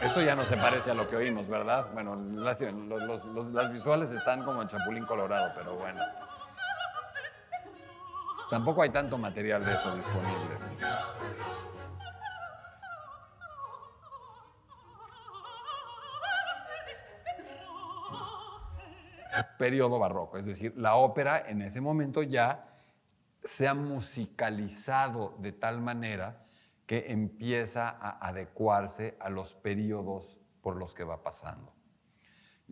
Esto 0.00 0.22
ya 0.22 0.34
no 0.34 0.44
se 0.44 0.56
parece 0.56 0.90
a 0.90 0.94
lo 0.94 1.06
que 1.06 1.16
oímos, 1.16 1.46
¿verdad? 1.48 1.88
Bueno, 1.92 2.16
las, 2.16 2.62
las 2.62 3.72
visuales 3.72 4.10
están 4.10 4.42
como 4.42 4.62
en 4.62 4.68
Chapulín 4.68 5.04
Colorado, 5.04 5.52
pero 5.54 5.74
bueno. 5.74 6.00
Tampoco 8.48 8.82
hay 8.82 8.90
tanto 8.90 9.18
material 9.18 9.62
de 9.62 9.74
eso 9.74 9.94
disponible. 9.94 10.56
Periodo 19.58 19.99
barroco, 19.99 20.38
es 20.38 20.44
decir, 20.44 20.75
la 20.76 20.96
ópera 20.96 21.49
en 21.49 21.62
ese 21.62 21.80
momento 21.80 22.23
ya 22.23 22.68
se 23.42 23.68
ha 23.68 23.75
musicalizado 23.75 25.37
de 25.38 25.52
tal 25.52 25.80
manera 25.80 26.46
que 26.87 27.12
empieza 27.12 27.88
a 27.88 28.26
adecuarse 28.26 29.16
a 29.20 29.28
los 29.28 29.54
periodos 29.54 30.38
por 30.62 30.76
los 30.76 30.94
que 30.94 31.04
va 31.04 31.23
pasando. 31.23 31.73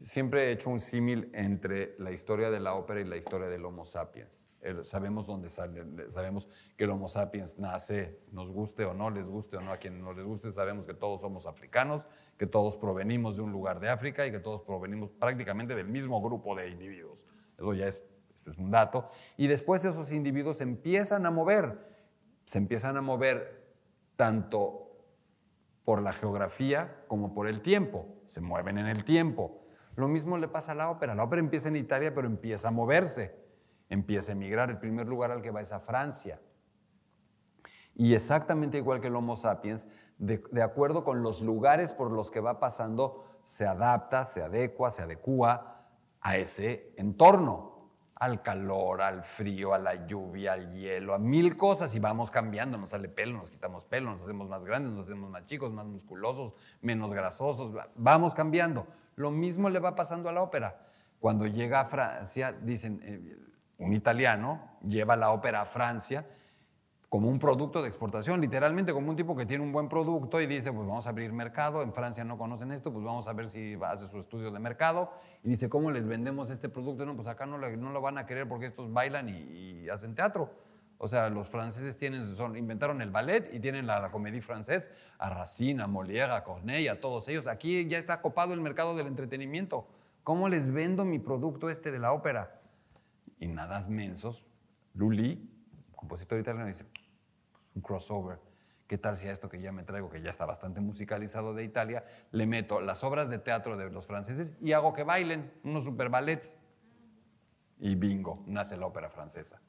Siempre 0.01 0.49
he 0.49 0.53
hecho 0.53 0.71
un 0.71 0.81
símil 0.81 1.31
entre 1.35 1.95
la 1.99 2.11
historia 2.11 2.51
de 2.51 2.61
la 2.61 2.75
ópera 2.75 3.01
y 3.01 3.05
la 3.05 3.17
historia 3.17 3.49
del 3.49 3.65
Homo 3.65 3.85
sapiens. 3.85 4.49
Sabemos 4.83 5.27
dónde 5.27 5.51
sale, 5.51 6.11
sabemos 6.11 6.49
que 6.77 6.85
el 6.85 6.91
Homo 6.91 7.09
sapiens 7.09 7.59
nace, 7.59 8.21
nos 8.31 8.51
guste 8.51 8.85
o 8.85 8.95
no, 8.95 9.11
les 9.11 9.27
guste 9.27 9.57
o 9.57 9.61
no, 9.61 9.73
a 9.73 9.79
quien 9.79 10.01
no 10.01 10.13
les 10.13 10.25
guste, 10.25 10.53
sabemos 10.53 10.87
que 10.87 10.95
todos 10.95 11.21
somos 11.21 11.47
africanos, 11.47 12.07
que 12.39 12.47
todos 12.47 12.77
provenimos 12.77 13.37
de 13.37 13.43
un 13.43 13.51
lugar 13.51 13.81
de 13.81 13.89
África 13.89 14.25
y 14.25 14.31
que 14.31 14.39
todos 14.39 14.63
provenimos 14.63 15.11
prácticamente 15.11 15.75
del 15.75 15.89
mismo 15.89 16.23
grupo 16.23 16.55
de 16.55 16.69
individuos. 16.69 17.27
Eso 17.59 17.75
ya 17.75 17.89
es, 17.89 18.05
es 18.47 18.57
un 18.57 18.71
dato. 18.71 19.09
Y 19.37 19.49
después 19.49 19.85
esos 19.85 20.13
individuos 20.13 20.61
empiezan 20.61 21.27
a 21.27 21.33
mover, 21.33 21.79
se 22.45 22.59
empiezan 22.59 22.97
a 22.97 23.03
mover 23.03 23.63
tanto 24.15 24.93
por 25.85 26.03
la 26.03 26.13
geografía 26.13 27.05
como 27.09 27.35
por 27.35 27.49
el 27.49 27.61
tiempo. 27.61 28.07
Se 28.27 28.41
mueven 28.41 28.79
en 28.79 28.87
el 28.87 29.05
tiempo. 29.05 29.62
Lo 29.97 30.09
mismo 30.09 30.39
le 30.39 30.49
pasa 30.49 30.73
a 30.73 30.75
la 30.75 30.91
ópera. 30.91 31.15
La 31.15 31.25
ópera 31.25 31.41
empieza 31.41 31.69
en 31.69 31.77
Italia, 31.77 32.15
pero 32.15 32.27
empieza 32.27 32.69
a 32.69 32.71
moverse, 32.71 33.35
empieza 33.89 34.33
a 34.33 34.35
emigrar. 34.35 34.71
El 34.71 34.79
primer 34.79 35.07
lugar 35.07 35.31
al 35.31 35.43
que 35.43 35.51
va 35.51 35.61
es 35.61 35.73
a 35.73 35.81
Francia. 35.81 36.41
Y 37.95 38.15
exactamente 38.15 38.79
igual 38.79 39.01
que 39.01 39.09
el 39.09 39.17
Homo 39.17 39.37
sapiens, 39.37 39.87
de, 40.19 40.63
acuerdo 40.63 41.05
con 41.05 41.23
los 41.23 41.43
lugares 41.43 41.93
por 41.93 42.11
los 42.11 42.31
que 42.31 42.41
va 42.41 42.59
pasando, 42.59 43.25
se 43.45 43.67
adapta, 43.67 44.25
se 44.25 44.43
adecua, 44.43 44.91
se 44.91 45.03
adecua 45.03 45.85
a 46.21 46.37
ese 46.37 46.95
entorno, 46.97 47.72
al 48.23 48.41
calor, 48.41 49.02
al 49.02 49.25
frío, 49.25 49.75
a 49.75 49.79
la 49.79 50.07
lluvia, 50.07 50.52
al 50.52 50.73
hielo, 50.73 51.12
a 51.12 51.19
mil 51.19 51.57
cosas 51.57 51.93
y 51.97 51.99
vamos 51.99 52.31
cambiando, 52.31 52.79
nos 52.79 52.91
sale 52.91 53.09
pelo, 53.09 53.37
nos 53.38 53.50
quitamos 53.50 53.85
pelo, 53.85 54.12
nos 54.12 54.23
hacemos 54.23 54.49
más 54.49 54.64
grandes, 54.64 54.93
nos 54.93 55.07
hacemos 55.07 55.29
más 55.29 55.45
chicos, 55.47 55.73
más 55.73 55.87
musculosos, 55.87 56.52
menos 56.83 57.12
grasosos, 57.12 57.76
va- 57.76 57.88
vamos 57.97 58.33
cambiando. 58.33 58.87
Lo 59.17 59.33
mismo 59.33 59.69
le 59.71 59.81
va 59.81 59.97
pasando 59.97 60.29
a 60.29 60.33
la 60.33 60.41
ópera. 60.41 60.87
Cuando 61.19 61.47
llega 61.49 61.81
a 61.81 61.85
Francia, 61.85 62.52
dicen, 62.52 63.00
eh, 63.02 63.37
un 63.79 63.93
italiano 63.93 64.79
lleva 64.87 65.17
la 65.17 65.33
ópera 65.33 65.62
a 65.62 65.67
Francia 65.67 66.25
como 67.12 67.28
un 67.28 67.38
producto 67.38 67.83
de 67.83 67.88
exportación, 67.88 68.40
literalmente 68.40 68.95
como 68.95 69.11
un 69.11 69.16
tipo 69.16 69.37
que 69.37 69.45
tiene 69.45 69.62
un 69.62 69.71
buen 69.71 69.87
producto 69.87 70.40
y 70.40 70.47
dice, 70.47 70.73
pues 70.73 70.88
vamos 70.88 71.07
a 71.07 71.11
abrir 71.11 71.31
mercado, 71.31 71.83
en 71.83 71.92
Francia 71.92 72.25
no 72.25 72.38
conocen 72.38 72.73
esto, 72.73 72.90
pues 72.90 73.04
vamos 73.04 73.28
a 73.28 73.35
ver 73.35 73.50
si 73.50 73.76
hace 73.83 74.07
su 74.09 74.19
estudio 74.19 74.50
de 74.50 74.59
mercado 74.59 75.12
y 75.45 75.50
dice, 75.50 75.69
¿cómo 75.69 75.90
les 75.90 76.07
vendemos 76.07 76.49
este 76.49 76.71
producto? 76.71 77.04
No, 77.04 77.14
pues 77.14 77.28
acá 77.28 77.45
no, 77.45 77.59
le- 77.59 77.76
no 77.76 77.92
lo 77.92 78.00
van 78.00 78.16
a 78.16 78.25
querer 78.25 78.49
porque 78.49 78.64
estos 78.64 78.90
bailan 78.90 79.28
y, 79.28 79.42
y 79.42 79.88
hacen 79.90 80.14
teatro. 80.14 80.54
O 80.97 81.07
sea, 81.07 81.28
los 81.28 81.50
franceses 81.50 81.99
tienen, 81.99 82.35
son, 82.35 82.57
inventaron 82.57 83.02
el 83.02 83.11
ballet 83.11 83.52
y 83.52 83.61
tienen 83.61 83.87
la, 83.87 84.00
la 84.00 84.11
comédie 84.11 84.40
francés, 84.40 84.88
a 85.19 85.28
Racine, 85.28 85.83
a 85.83 85.87
Molière, 85.88 86.31
a 86.35 86.42
Corneille, 86.45 86.88
a 86.88 86.99
todos 87.02 87.28
ellos. 87.28 87.47
Aquí 87.47 87.87
ya 87.88 87.99
está 87.99 88.23
copado 88.23 88.54
el 88.54 88.62
mercado 88.62 88.97
del 88.97 89.07
entretenimiento. 89.07 89.87
¿Cómo 90.25 90.49
les 90.49 90.73
vendo 90.73 91.04
mi 91.04 91.19
producto 91.19 91.69
este 91.69 91.90
de 91.92 91.99
la 91.99 92.12
ópera? 92.14 92.59
Y 93.38 93.49
nada 93.49 93.87
mensos, 93.87 94.47
Lully, 94.95 95.47
compositor 95.95 96.40
italiano, 96.40 96.66
dice, 96.66 96.87
un 97.75 97.83
crossover. 97.83 98.38
¿Qué 98.87 98.99
tal 98.99 99.17
si 99.17 99.26
a 99.26 99.33
esto 99.33 99.49
que 99.49 99.61
ya 99.61 99.73
me 99.73 99.85
traigo, 99.85 100.11
que 100.11 100.21
ya 100.21 100.29
está 100.29 100.45
bastante 100.45 100.81
musicalizado 100.81 101.55
de 101.55 101.64
Italia, 101.64 102.05
le 102.31 102.47
meto 102.47 102.81
las 102.81 103.02
obras 103.05 103.31
de 103.31 103.38
teatro 103.38 103.76
de 103.76 103.88
los 103.91 104.07
franceses 104.07 104.52
y 104.61 104.73
hago 104.73 104.93
que 104.93 105.02
bailen 105.02 105.50
unos 105.64 105.85
super 105.85 106.11
ballets? 106.11 106.57
Y 107.79 107.95
bingo, 107.95 108.43
nace 108.47 108.76
la 108.76 108.87
ópera 108.87 109.09
francesa. 109.09 109.61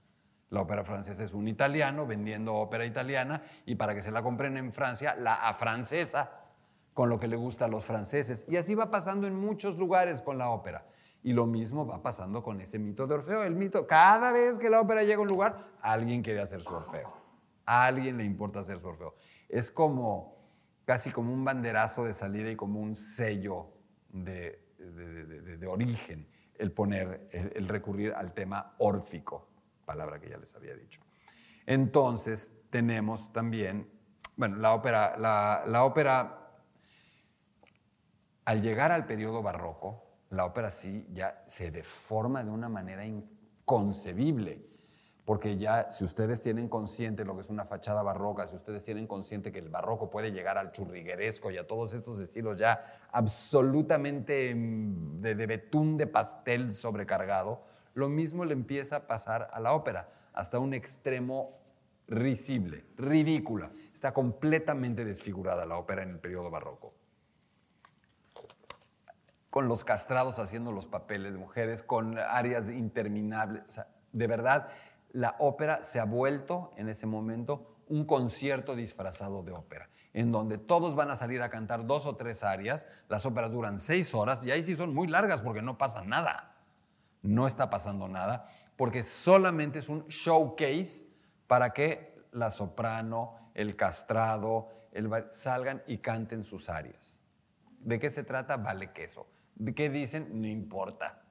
La 0.50 0.62
ópera 0.62 0.83
francesa 0.83 1.24
es 1.24 1.33
un 1.33 1.48
italiano 1.48 2.05
vendiendo 2.05 2.53
ópera 2.53 2.86
italiana 2.86 3.41
y 3.65 3.75
para 3.75 3.95
que 3.95 4.01
se 4.01 4.12
la 4.12 4.22
compren 4.22 4.57
en 4.57 4.74
Francia, 4.74 5.15
la 5.15 5.36
afrancesa, 5.48 6.31
con 6.93 7.10
lo 7.10 7.19
que 7.19 7.27
le 7.27 7.38
gusta 7.38 7.65
a 7.65 7.67
los 7.67 7.86
franceses. 7.86 8.45
Y 8.48 8.57
así 8.57 8.75
va 8.75 8.91
pasando 8.91 9.25
en 9.25 9.36
muchos 9.36 9.77
lugares 9.77 10.22
con 10.22 10.38
la 10.38 10.50
ópera. 10.50 10.86
Y 11.24 11.33
lo 11.33 11.45
mismo 11.45 11.88
va 11.88 12.03
pasando 12.03 12.43
con 12.43 12.60
ese 12.62 12.77
mito 12.77 13.07
de 13.07 13.15
Orfeo. 13.15 13.43
El 13.43 13.55
mito, 13.55 13.88
cada 13.88 14.31
vez 14.31 14.60
que 14.60 14.69
la 14.69 14.81
ópera 14.81 15.03
llega 15.03 15.17
a 15.17 15.22
un 15.22 15.29
lugar, 15.29 15.57
alguien 15.81 16.22
quiere 16.22 16.41
hacer 16.41 16.62
su 16.62 16.74
Orfeo. 16.74 17.23
A 17.65 17.86
alguien 17.86 18.17
le 18.17 18.25
importa 18.25 18.60
hacer 18.60 18.79
su 18.79 18.88
Orfeo. 18.88 19.15
Es 19.50 19.72
como, 19.72 20.38
casi 20.86 21.12
como 21.12 21.34
un 21.34 21.43
banderazo 21.46 22.03
de 22.05 22.13
salida 22.13 22.50
y 22.51 22.55
como 22.55 22.79
un 22.82 22.96
sello 22.96 23.67
de, 24.10 24.60
de- 24.77 25.67
origen 25.67 26.27
el 26.55 26.72
poner, 26.72 27.27
el, 27.32 27.51
el 27.55 27.67
recurrir 27.67 28.13
al 28.13 28.34
tema 28.34 28.75
órfico, 28.79 29.50
palabra 29.86 30.20
que 30.20 30.29
ya 30.29 30.38
les 30.38 30.53
había 30.55 30.75
dicho. 30.75 31.01
Entonces 31.65 32.51
tenemos 32.70 33.32
también, 33.34 33.89
bueno, 34.36 34.58
la 34.58 34.74
ópera, 34.74 35.17
la, 35.17 35.63
la 35.65 35.84
ópera, 35.84 36.62
al 38.46 38.62
llegar 38.62 38.91
al 38.91 39.05
periodo 39.05 39.41
barroco, 39.41 40.03
la 40.29 40.46
ópera 40.46 40.70
sí 40.70 41.08
ya 41.13 41.43
se 41.48 41.72
deforma 41.72 42.43
de 42.43 42.51
una 42.51 42.67
manera 42.70 43.05
inconcebible. 43.05 44.73
Porque 45.25 45.58
ya, 45.58 45.89
si 45.89 46.03
ustedes 46.03 46.42
tienen 46.42 46.68
consciente 46.68 47.24
lo 47.24 47.36
que 47.36 47.42
es 47.42 47.50
una 47.50 47.63
fachada 47.63 48.03
barroca, 48.03 48.46
si 48.46 48.58
ustedes 48.58 48.84
tienen 48.84 49.08
consciente 49.08 49.53
que 49.53 49.60
el 49.60 49.70
barroco 49.70 50.10
puede 50.10 50.34
llegar 50.34 50.58
al 50.58 50.74
churrigueresco 50.74 51.50
y 51.50 51.58
a 51.58 51.65
todos 51.65 51.94
estos 51.94 52.20
estilos 52.20 52.58
ya 52.58 52.84
absolutamente 53.12 54.53
mm, 54.53 55.22
de, 55.22 55.48
betún 55.48 55.96
de 55.98 56.08
pastel 56.08 56.74
sobrecargado, 56.74 57.63
lo 57.94 58.10
mismo 58.10 58.44
le 58.44 58.53
empieza 58.53 58.98
a 58.98 59.08
pasar 59.08 59.50
a 59.53 59.62
la 59.62 59.74
ópera, 59.74 60.10
hasta 60.34 60.60
un 60.60 60.74
extremo 60.74 61.51
risible, 62.08 62.84
ridícula. 62.98 63.72
Está 63.94 64.13
completamente 64.13 65.06
desfigurada 65.06 65.65
la 65.65 65.77
ópera 65.77 66.03
en 66.03 66.10
el 66.10 66.20
periodo 66.20 66.50
barroco 66.50 66.94
con 69.53 69.68
los 69.68 69.84
castrados 69.84 70.39
haciendo 70.39 70.72
los 70.72 70.88
papeles 70.88 71.32
de 71.32 71.38
mujeres, 71.38 71.84
con 71.84 72.18
áreas 72.18 72.72
interminables. 72.72 73.62
O 73.70 73.72
sea, 73.72 73.88
de 74.12 74.25
verdad, 74.25 74.70
la 75.13 75.36
ópera 75.39 75.84
se 75.84 76.00
ha 76.00 76.05
vuelto 76.05 76.72
en 76.75 76.89
ese 76.89 77.05
momento 77.05 77.77
un 77.88 78.05
concierto 78.05 78.75
disfrazado 78.75 79.43
de 79.43 79.51
ópera, 79.51 79.89
en 80.13 80.32
donde 80.32 80.58
todos 80.58 80.96
van 80.96 81.12
a 81.12 81.15
salir 81.15 81.41
a 81.41 81.50
cantar 81.50 81.86
dos 81.86 82.05
o 82.05 82.15
tres 82.15 82.43
áreas. 82.43 82.88
Las 83.08 83.25
óperas 83.25 83.51
duran 83.51 83.79
seis 83.79 84.13
horas 84.13 84.43
y 84.46 84.51
ahí 84.51 84.63
sí 84.63 84.75
son 84.75 84.93
muy 84.93 85.08
largas 85.08 85.41
porque 85.41 85.62
no 85.62 85.77
pasa 85.77 86.01
nada. 86.01 86.55
No 87.22 87.48
está 87.48 87.70
pasando 87.70 88.08
nada 88.08 88.46
porque 88.75 89.03
solamente 89.03 89.79
es 89.79 89.88
un 89.88 90.08
showcase 90.08 91.08
para 91.48 91.72
que 91.72 92.22
la 92.32 92.50
soprano, 92.50 93.51
el 93.53 93.75
castrado, 93.75 94.70
el 94.91 95.10
salgan 95.32 95.84
y 95.86 96.00
canten 96.00 96.43
sus 96.43 96.70
áreas. 96.70 97.20
¿De 97.79 98.00
qué 98.00 98.10
se 98.10 98.24
trata? 98.24 98.58
Vale 98.58 98.91
queso. 98.91 99.27
¿De 99.55 99.75
qué 99.75 99.89
dicen? 99.89 100.41
No 100.41 100.48
importa. 100.48 101.22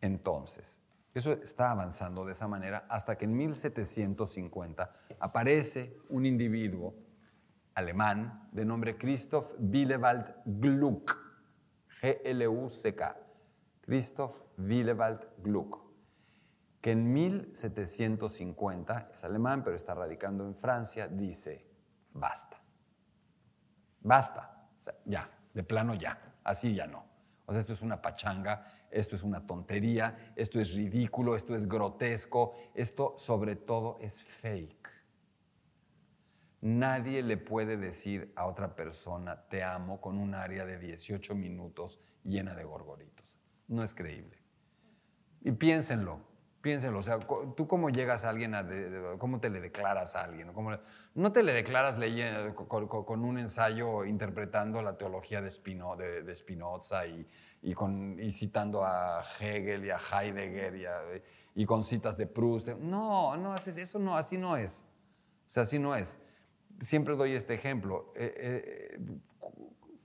Entonces, 0.00 0.80
eso 1.18 1.32
está 1.32 1.70
avanzando 1.70 2.24
de 2.24 2.32
esa 2.32 2.48
manera 2.48 2.86
hasta 2.88 3.16
que 3.16 3.24
en 3.24 3.36
1750 3.36 4.92
aparece 5.20 5.98
un 6.08 6.26
individuo 6.26 6.94
alemán 7.74 8.48
de 8.52 8.64
nombre 8.64 8.96
Christoph 8.96 9.54
Willewald 9.58 10.34
Gluck, 10.44 11.16
G-L-U-C-K, 12.00 13.16
Christoph 13.82 14.36
Willewald 14.58 15.26
Gluck, 15.38 15.80
que 16.80 16.92
en 16.92 17.12
1750, 17.12 19.10
es 19.12 19.24
alemán 19.24 19.62
pero 19.62 19.76
está 19.76 19.94
radicando 19.94 20.44
en 20.44 20.54
Francia, 20.54 21.08
dice, 21.08 21.66
basta, 22.12 22.60
basta, 24.00 24.68
ya, 25.04 25.30
De 25.52 25.62
plano 25.64 25.94
ya, 25.94 26.36
así 26.44 26.74
ya 26.74 26.86
no. 26.86 27.04
O 27.46 27.52
sea, 27.52 27.60
esto 27.60 27.72
es 27.72 27.82
una 27.82 28.00
pachanga, 28.00 28.66
esto 28.90 29.16
es 29.16 29.22
una 29.22 29.46
tontería, 29.46 30.32
esto 30.36 30.60
es 30.60 30.72
ridículo, 30.72 31.36
esto 31.36 31.54
es 31.54 31.68
grotesco, 31.68 32.54
esto 32.74 33.14
sobre 33.16 33.56
todo 33.56 33.98
es 34.00 34.22
fake. 34.22 34.88
Nadie 36.60 37.22
le 37.22 37.36
puede 37.36 37.76
decir 37.76 38.32
a 38.34 38.46
otra 38.46 38.74
persona 38.74 39.48
te 39.48 39.62
amo 39.62 40.00
con 40.00 40.18
un 40.18 40.34
área 40.34 40.64
de 40.64 40.78
18 40.78 41.34
minutos 41.34 42.00
llena 42.24 42.54
de 42.54 42.64
gorgoritos. 42.64 43.38
No 43.68 43.84
es 43.84 43.94
creíble. 43.94 44.38
Y 45.40 45.52
piénsenlo, 45.52 46.20
piénsenlo. 46.68 46.98
O 46.98 47.02
sea, 47.02 47.18
tú 47.18 47.66
cómo 47.66 47.88
llegas 47.88 48.26
a 48.26 48.28
alguien, 48.28 48.52
cómo 49.18 49.40
te 49.40 49.48
le 49.48 49.60
declaras 49.60 50.14
a 50.14 50.24
alguien. 50.24 50.52
no 51.14 51.32
te 51.32 51.42
le 51.42 51.54
declaras 51.54 51.96
leyendo, 51.98 52.54
con, 52.54 53.24
un 53.24 53.38
ensayo 53.38 54.04
interpretando 54.04 54.82
la 54.82 54.98
teología 54.98 55.40
de, 55.40 55.50
Spinoza 56.34 57.06
y, 57.06 57.74
con, 57.74 58.18
citando 58.30 58.84
a 58.84 59.24
Hegel 59.40 59.86
y 59.86 59.90
a 59.90 59.96
Heidegger 59.96 61.24
y, 61.54 61.64
con 61.64 61.82
citas 61.84 62.18
de 62.18 62.26
Proust. 62.26 62.68
No, 62.80 63.34
no, 63.38 63.54
eso 63.54 63.98
no, 63.98 64.18
así 64.18 64.36
no 64.36 64.58
es. 64.58 64.84
O 65.46 65.50
sea, 65.50 65.62
así 65.62 65.78
no 65.78 65.94
es 65.94 66.18
siempre 66.82 67.16
doy 67.16 67.32
este 67.32 67.54
ejemplo. 67.54 68.12
Eh, 68.14 68.34
eh, 68.36 69.00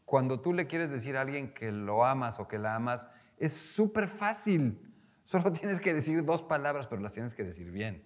cuando 0.06 0.40
tú 0.40 0.54
le 0.54 0.66
quieres 0.66 0.90
decir 0.90 1.18
a 1.18 1.22
alguien 1.22 1.54
que 1.54 1.72
lo 1.72 2.06
amas 2.06 2.40
o 2.40 2.48
que 2.48 2.58
la 2.58 2.76
amas, 2.76 3.08
es 3.38 3.54
súper 3.54 4.08
fácil. 4.08 4.93
Solo 5.26 5.52
tienes 5.54 5.80
que 5.80 5.94
decir 5.94 6.24
dos 6.24 6.42
palabras, 6.42 6.88
pero 6.88 7.02
las 7.02 7.14
tienes 7.14 7.34
que 7.34 7.44
decir 7.44 7.72
bien. 7.72 8.04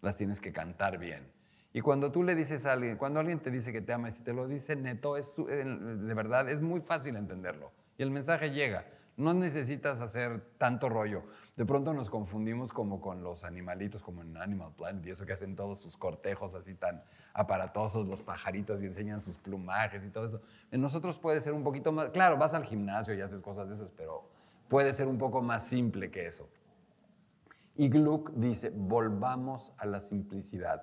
Las 0.00 0.16
tienes 0.16 0.40
que 0.40 0.52
cantar 0.52 0.98
bien. 0.98 1.30
Y 1.72 1.80
cuando 1.80 2.12
tú 2.12 2.22
le 2.22 2.34
dices 2.34 2.66
a 2.66 2.72
alguien, 2.72 2.96
cuando 2.96 3.20
alguien 3.20 3.40
te 3.40 3.50
dice 3.50 3.72
que 3.72 3.80
te 3.80 3.92
ama 3.92 4.08
y 4.08 4.12
si 4.12 4.22
te 4.22 4.32
lo 4.32 4.46
dice 4.46 4.76
neto, 4.76 5.16
es, 5.16 5.36
de 5.36 6.14
verdad 6.14 6.48
es 6.50 6.60
muy 6.60 6.80
fácil 6.80 7.16
entenderlo. 7.16 7.72
Y 7.96 8.02
el 8.02 8.10
mensaje 8.10 8.50
llega. 8.50 8.86
No 9.16 9.34
necesitas 9.34 10.00
hacer 10.00 10.40
tanto 10.56 10.88
rollo. 10.88 11.22
De 11.56 11.66
pronto 11.66 11.92
nos 11.92 12.08
confundimos 12.08 12.72
como 12.72 13.00
con 13.00 13.22
los 13.22 13.44
animalitos, 13.44 14.02
como 14.02 14.22
en 14.22 14.36
Animal 14.38 14.72
Planet, 14.74 15.06
y 15.06 15.10
eso 15.10 15.26
que 15.26 15.34
hacen 15.34 15.54
todos 15.54 15.80
sus 15.80 15.96
cortejos 15.98 16.54
así 16.54 16.74
tan 16.74 17.04
aparatosos, 17.34 18.06
los 18.06 18.22
pajaritos 18.22 18.82
y 18.82 18.86
enseñan 18.86 19.20
sus 19.20 19.36
plumajes 19.36 20.02
y 20.04 20.10
todo 20.10 20.26
eso. 20.26 20.40
En 20.70 20.80
nosotros 20.80 21.18
puede 21.18 21.42
ser 21.42 21.52
un 21.52 21.62
poquito 21.62 21.92
más, 21.92 22.08
claro, 22.08 22.38
vas 22.38 22.54
al 22.54 22.64
gimnasio 22.64 23.14
y 23.14 23.20
haces 23.20 23.42
cosas 23.42 23.68
de 23.68 23.74
esas, 23.74 23.92
pero 23.92 24.30
puede 24.72 24.94
ser 24.94 25.06
un 25.06 25.18
poco 25.18 25.42
más 25.42 25.68
simple 25.68 26.10
que 26.10 26.24
eso. 26.24 26.48
Y 27.74 27.90
Gluck 27.90 28.30
dice, 28.30 28.70
volvamos 28.74 29.74
a 29.76 29.84
la 29.84 30.00
simplicidad. 30.00 30.82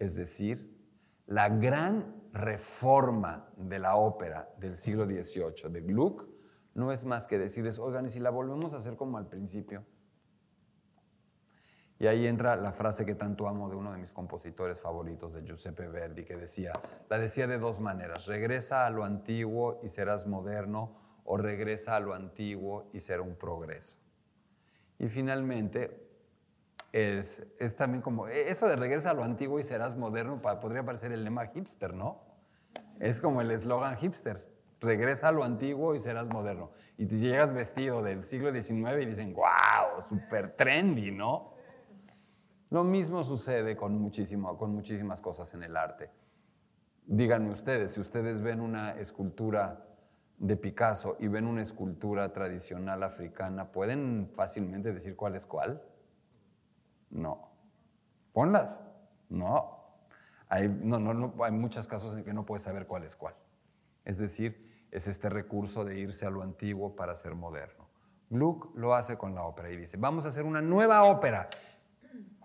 Es 0.00 0.16
decir, 0.16 0.76
la 1.26 1.48
gran 1.48 2.12
reforma 2.32 3.48
de 3.56 3.78
la 3.78 3.94
ópera 3.94 4.52
del 4.58 4.76
siglo 4.76 5.04
XVIII 5.04 5.70
de 5.70 5.80
Gluck 5.82 6.26
no 6.74 6.90
es 6.90 7.04
más 7.04 7.28
que 7.28 7.38
decirles, 7.38 7.78
oigan, 7.78 8.04
y 8.06 8.10
si 8.10 8.18
la 8.18 8.30
volvemos 8.30 8.74
a 8.74 8.78
hacer 8.78 8.96
como 8.96 9.16
al 9.16 9.28
principio. 9.28 9.84
Y 12.00 12.08
ahí 12.08 12.26
entra 12.26 12.56
la 12.56 12.72
frase 12.72 13.06
que 13.06 13.14
tanto 13.14 13.46
amo 13.46 13.68
de 13.68 13.76
uno 13.76 13.92
de 13.92 13.98
mis 13.98 14.12
compositores 14.12 14.80
favoritos, 14.80 15.34
de 15.34 15.44
Giuseppe 15.44 15.86
Verdi, 15.86 16.24
que 16.24 16.36
decía, 16.36 16.72
la 17.08 17.20
decía 17.20 17.46
de 17.46 17.58
dos 17.58 17.78
maneras, 17.78 18.26
regresa 18.26 18.86
a 18.86 18.90
lo 18.90 19.04
antiguo 19.04 19.78
y 19.84 19.88
serás 19.88 20.26
moderno, 20.26 20.96
o 21.24 21.36
regresa 21.36 21.96
a 21.96 22.00
lo 22.00 22.14
antiguo 22.14 22.88
y 22.92 23.00
será 23.00 23.22
un 23.22 23.34
progreso. 23.34 23.98
Y 24.98 25.08
finalmente, 25.08 26.04
es, 26.92 27.44
es 27.58 27.76
también 27.76 28.02
como, 28.02 28.28
e, 28.28 28.50
eso 28.50 28.68
de 28.68 28.76
regresa 28.76 29.10
a 29.10 29.14
lo 29.14 29.24
antiguo 29.24 29.58
y 29.58 29.62
serás 29.62 29.96
moderno, 29.96 30.40
podría 30.40 30.84
parecer 30.84 31.12
el 31.12 31.24
lema 31.24 31.46
hipster, 31.48 31.92
¿no? 31.92 32.22
Es 33.00 33.20
como 33.20 33.40
el 33.40 33.50
eslogan 33.50 33.96
hipster 33.96 34.54
regresa 34.84 35.28
a 35.28 35.32
lo 35.32 35.42
antiguo 35.42 35.94
y 35.94 36.00
serás 36.00 36.28
moderno. 36.28 36.70
Y 36.96 37.06
te 37.06 37.18
llegas 37.18 37.52
vestido 37.52 38.02
del 38.02 38.22
siglo 38.24 38.50
XIX 38.50 39.02
y 39.02 39.06
dicen, 39.06 39.34
wow, 39.34 40.00
súper 40.00 40.54
trendy, 40.54 41.10
¿no? 41.10 41.54
Lo 42.70 42.84
mismo 42.84 43.24
sucede 43.24 43.76
con, 43.76 43.98
muchísimo, 43.98 44.56
con 44.56 44.72
muchísimas 44.72 45.20
cosas 45.20 45.52
en 45.54 45.62
el 45.62 45.76
arte. 45.76 46.10
Díganme 47.06 47.50
ustedes, 47.50 47.92
si 47.92 48.00
ustedes 48.00 48.40
ven 48.40 48.60
una 48.60 48.92
escultura 48.92 49.86
de 50.38 50.56
Picasso 50.56 51.16
y 51.20 51.28
ven 51.28 51.46
una 51.46 51.62
escultura 51.62 52.32
tradicional 52.32 53.02
africana, 53.02 53.70
¿pueden 53.70 54.30
fácilmente 54.34 54.92
decir 54.92 55.16
cuál 55.16 55.36
es 55.36 55.46
cuál? 55.46 55.82
No. 57.10 57.50
Ponlas. 58.32 58.82
No. 59.28 59.84
Hay, 60.48 60.68
no, 60.68 60.98
no, 60.98 61.14
no, 61.14 61.34
hay 61.42 61.52
muchos 61.52 61.86
casos 61.86 62.16
en 62.16 62.24
que 62.24 62.32
no 62.32 62.44
puedes 62.44 62.62
saber 62.62 62.86
cuál 62.86 63.04
es 63.04 63.16
cuál. 63.16 63.34
Es 64.04 64.18
decir, 64.18 64.86
es 64.90 65.08
este 65.08 65.28
recurso 65.28 65.84
de 65.84 65.98
irse 65.98 66.26
a 66.26 66.30
lo 66.30 66.42
antiguo 66.42 66.94
para 66.94 67.16
ser 67.16 67.34
moderno. 67.34 67.88
Gluck 68.30 68.74
lo 68.76 68.94
hace 68.94 69.16
con 69.16 69.34
la 69.34 69.42
ópera 69.44 69.70
y 69.70 69.76
dice, 69.76 69.96
vamos 69.96 70.24
a 70.24 70.28
hacer 70.28 70.44
una 70.44 70.60
nueva 70.60 71.04
ópera, 71.04 71.48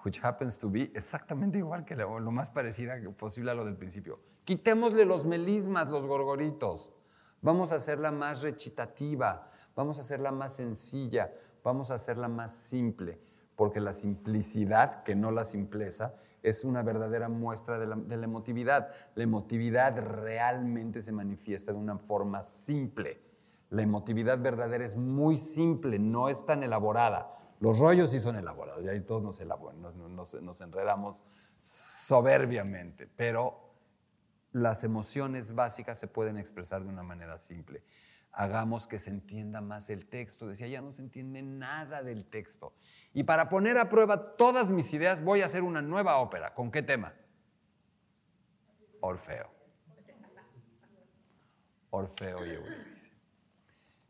which 0.03 0.19
happens 0.23 0.57
to 0.57 0.69
be 0.69 0.91
exactamente 0.95 1.57
igual 1.57 1.85
que 1.85 1.95
lo, 1.95 2.19
más 2.31 2.49
parecida 2.49 2.95
posible 3.17 3.51
a 3.51 3.53
lo 3.53 3.65
del 3.65 3.75
principio. 3.75 4.19
Quitémosle 4.45 5.05
los 5.05 5.25
melismas, 5.25 5.87
los 5.87 6.05
gorgoritos. 6.05 6.91
Vamos 7.41 7.71
a 7.71 7.75
hacerla 7.75 8.11
más 8.11 8.41
recitativa, 8.41 9.49
vamos 9.75 9.97
a 9.97 10.01
hacerla 10.01 10.31
más 10.31 10.53
sencilla, 10.53 11.33
vamos 11.63 11.91
a 11.91 11.95
hacerla 11.95 12.27
más 12.27 12.51
simple 12.51 13.19
porque 13.59 13.81
la 13.81 13.91
simplicidad, 13.91 15.03
que 15.03 15.17
no 15.17 15.31
la 15.31 15.43
simpleza, 15.43 16.13
es 16.41 16.63
una 16.63 16.81
verdadera 16.81 17.27
muestra 17.27 17.77
de 17.77 17.87
la, 17.87 18.23
emotividad. 18.23 18.87
La 19.15 19.23
emotividad 19.23 19.97
realmente 20.01 21.01
se 21.01 21.11
manifiesta 21.11 21.73
de 21.73 21.77
una 21.77 21.97
forma 21.97 22.41
simple. 22.41 23.19
La 23.69 23.81
emotividad 23.81 24.39
verdadera 24.39 24.85
es 24.85 24.95
muy 24.95 25.37
simple, 25.37 25.99
no 25.99 26.29
es 26.29 26.45
tan 26.45 26.63
elaborada. 26.63 27.31
Los 27.59 27.77
rollos 27.77 28.11
sí 28.11 28.21
son 28.21 28.37
elaborados, 28.37 28.81
y 28.81 28.87
ahí 28.87 29.01
todos 29.01 29.21
nos, 29.21 30.41
nos 30.41 30.61
enredamos 30.61 31.25
soberbiamente, 31.61 33.09
pero 33.13 33.68
las 34.51 34.83
emociones 34.83 35.53
básicas 35.53 35.99
se 35.99 36.07
pueden 36.07 36.37
expresar 36.37 36.83
de 36.83 36.89
una 36.89 37.03
manera 37.03 37.37
simple 37.37 37.83
hagamos 38.31 38.87
que 38.87 38.99
se 38.99 39.09
entienda 39.09 39.61
más 39.61 39.89
el 39.89 40.07
texto. 40.07 40.47
Decía, 40.47 40.67
ya 40.67 40.81
no 40.81 40.91
se 40.91 41.01
entiende 41.01 41.41
nada 41.41 42.03
del 42.03 42.25
texto. 42.25 42.73
Y 43.13 43.23
para 43.23 43.49
poner 43.49 43.77
a 43.77 43.89
prueba 43.89 44.35
todas 44.35 44.69
mis 44.69 44.93
ideas, 44.93 45.23
voy 45.23 45.41
a 45.41 45.45
hacer 45.45 45.63
una 45.63 45.81
nueva 45.81 46.17
ópera. 46.17 46.53
¿Con 46.53 46.71
qué 46.71 46.81
tema? 46.81 47.13
Orfeo. 49.01 49.51
Orfeo 51.91 52.45
y 52.45 52.51
Eurídice. 52.51 53.11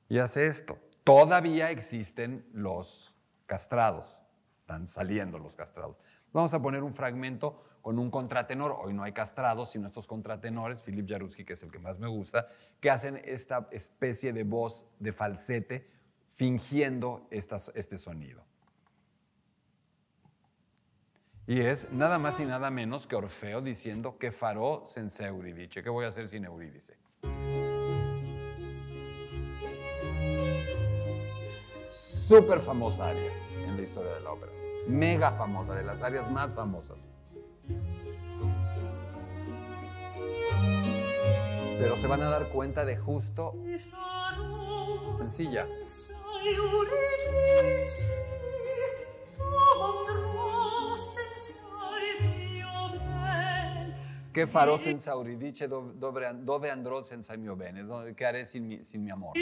Y 0.09 0.19
hace 0.19 0.47
esto. 0.47 0.77
Todavía 1.03 1.71
existen 1.71 2.47
los 2.53 3.15
castrados. 3.45 4.21
Están 4.61 4.85
saliendo 4.85 5.39
los 5.39 5.55
castrados. 5.55 5.97
Vamos 6.33 6.53
a 6.53 6.61
poner 6.61 6.83
un 6.83 6.93
fragmento 6.93 7.63
con 7.81 7.99
un 7.99 8.11
contratenor. 8.11 8.75
Hoy 8.81 8.93
no 8.93 9.03
hay 9.03 9.13
castrados, 9.13 9.71
sino 9.71 9.87
estos 9.87 10.07
contratenores, 10.07 10.81
Philip 10.81 11.07
Jaruski, 11.07 11.45
que 11.45 11.53
es 11.53 11.63
el 11.63 11.71
que 11.71 11.79
más 11.79 11.99
me 11.99 12.07
gusta, 12.07 12.47
que 12.79 12.89
hacen 12.89 13.21
esta 13.25 13.67
especie 13.71 14.33
de 14.33 14.43
voz 14.43 14.85
de 14.99 15.13
falsete 15.13 15.87
fingiendo 16.35 17.27
este 17.31 17.97
sonido. 17.97 18.43
Y 21.49 21.61
es 21.61 21.91
nada 21.91 22.19
más 22.19 22.39
y 22.39 22.45
nada 22.45 22.69
menos 22.69 23.07
que 23.07 23.15
Orfeo 23.15 23.61
diciendo 23.61 24.19
que 24.19 24.31
faró 24.31 24.85
senza 24.85 25.27
Euridice. 25.27 25.81
¿Qué 25.81 25.89
voy 25.89 26.05
a 26.05 26.09
hacer 26.09 26.29
sin 26.29 26.45
Eurídice? 26.45 26.95
Súper 32.29 32.59
famosa 32.59 33.07
área 33.07 33.31
en 33.65 33.75
la 33.75 33.81
historia 33.81 34.13
de 34.13 34.21
la 34.21 34.31
ópera. 34.31 34.51
Mega 34.87 35.31
famosa, 35.31 35.73
de 35.73 35.83
las 35.83 36.03
áreas 36.03 36.29
más 36.29 36.53
famosas. 36.53 37.07
Pero 41.79 41.95
se 41.95 42.07
van 42.07 42.21
a 42.21 42.29
dar 42.29 42.49
cuenta 42.49 42.83
de 42.83 42.97
justo 42.97 43.55
sencilla. 45.21 45.65
¿Qué 54.33 54.45
farò 54.45 54.77
senza 54.77 55.11
Euridice? 55.11 55.67
Dove, 55.67 56.37
dove 56.43 56.69
andrò 56.69 57.01
senza 57.01 57.33
il 57.33 57.39
mio 57.39 57.55
bene? 57.55 58.13
¿Qué 58.13 58.25
haré 58.25 58.45
sin 58.45 58.67
mi, 58.67 58.83
sin 58.83 59.01
mi 59.01 59.09
amor? 59.11 59.33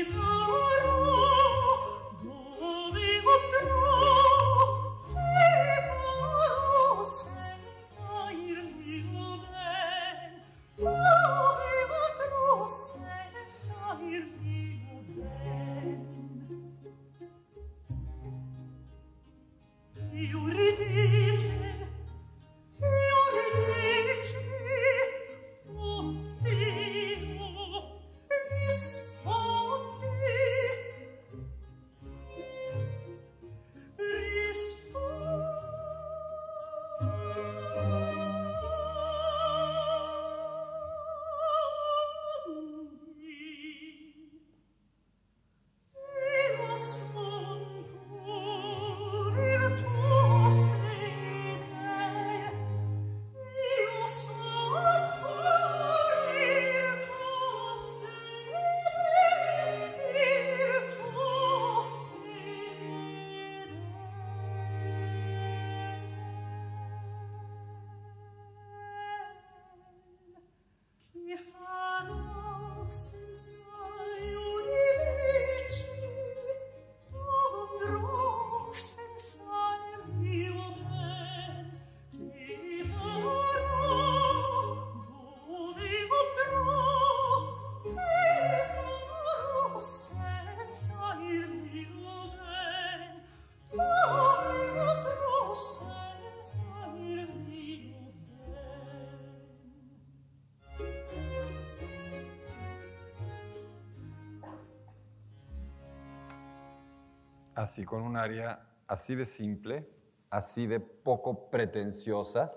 Así 107.58 107.86
con 107.86 108.04
un 108.04 108.17
área 108.17 108.70
así 108.86 109.15
de 109.15 109.26
simple, 109.26 109.89
así 110.30 110.67
de 110.67 110.80
poco 110.80 111.50
pretenciosa, 111.50 112.54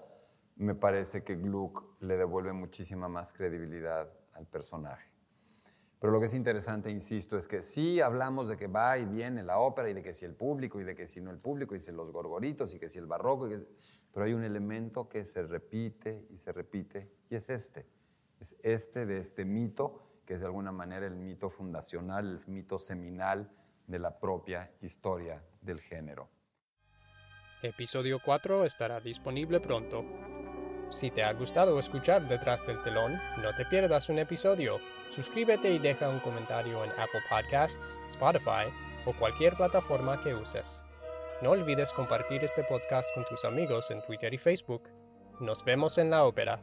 me 0.57 0.75
parece 0.75 1.25
que 1.25 1.37
Gluck 1.37 1.97
le 2.01 2.19
devuelve 2.19 2.53
muchísima 2.53 3.09
más 3.09 3.33
credibilidad 3.33 4.13
al 4.35 4.47
personaje. 4.47 5.11
Pero 5.99 6.13
lo 6.13 6.21
que 6.21 6.27
es 6.27 6.35
interesante, 6.35 6.91
insisto, 6.91 7.39
es 7.39 7.49
que 7.49 7.63
sí 7.63 8.01
hablamos 8.01 8.49
de 8.49 8.59
que 8.59 8.67
va 8.67 8.99
y 8.99 9.07
viene 9.07 9.43
la 9.43 9.59
ópera 9.59 9.89
y 9.89 9.95
de 9.95 10.03
que 10.03 10.13
si 10.13 10.27
el 10.27 10.35
público 10.35 10.81
y 10.81 10.85
de 10.85 10.95
que 10.95 11.07
si 11.07 11.23
no 11.23 11.31
el 11.31 11.39
público 11.39 11.75
y 11.75 11.81
si 11.81 11.93
los 11.93 12.13
gorgoritos 12.13 12.75
y 12.75 12.79
que 12.79 12.91
si 12.91 12.99
el 12.99 13.07
barroco, 13.07 13.49
pero 14.13 14.27
hay 14.27 14.35
un 14.35 14.45
elemento 14.45 15.09
que 15.09 15.25
se 15.25 15.43
repite 15.43 16.27
y 16.31 16.37
se 16.37 16.53
repite 16.53 17.11
y 17.31 17.37
es 17.37 17.49
este. 17.49 17.87
Es 18.39 18.55
este 18.63 19.07
de 19.07 19.19
este 19.19 19.47
mito, 19.47 20.21
que 20.27 20.35
es 20.35 20.41
de 20.41 20.47
alguna 20.47 20.73
manera 20.73 21.07
el 21.07 21.17
mito 21.17 21.49
fundacional, 21.49 22.43
el 22.47 22.53
mito 22.53 22.79
seminal 22.79 23.51
de 23.91 23.99
la 23.99 24.19
propia 24.19 24.71
historia 24.81 25.43
del 25.61 25.81
género. 25.81 26.31
Episodio 27.63 28.21
4 28.25 28.65
estará 28.65 29.01
disponible 29.01 29.61
pronto. 29.61 30.05
Si 30.91 31.11
te 31.11 31.23
ha 31.23 31.33
gustado 31.33 31.79
escuchar 31.79 32.27
detrás 32.27 32.67
del 32.67 32.83
telón, 32.83 33.21
no 33.43 33.55
te 33.55 33.65
pierdas 33.67 34.09
un 34.09 34.19
episodio. 34.19 34.79
Suscríbete 35.11 35.73
y 35.73 35.79
deja 35.79 36.09
un 36.09 36.21
comentario 36.21 36.83
en 36.85 36.91
Apple 36.93 37.21
Podcasts, 37.29 37.99
Spotify 38.07 38.73
o 39.05 39.13
cualquier 39.13 39.55
plataforma 39.55 40.21
que 40.21 40.35
uses. 40.35 40.83
No 41.43 41.51
olvides 41.51 41.93
compartir 41.93 42.45
este 42.45 42.65
podcast 42.65 43.13
con 43.15 43.25
tus 43.25 43.45
amigos 43.45 43.91
en 43.91 44.03
Twitter 44.03 44.33
y 44.33 44.39
Facebook. 44.39 44.89
Nos 45.41 45.65
vemos 45.65 45.99
en 45.99 46.11
la 46.11 46.25
ópera. 46.25 46.63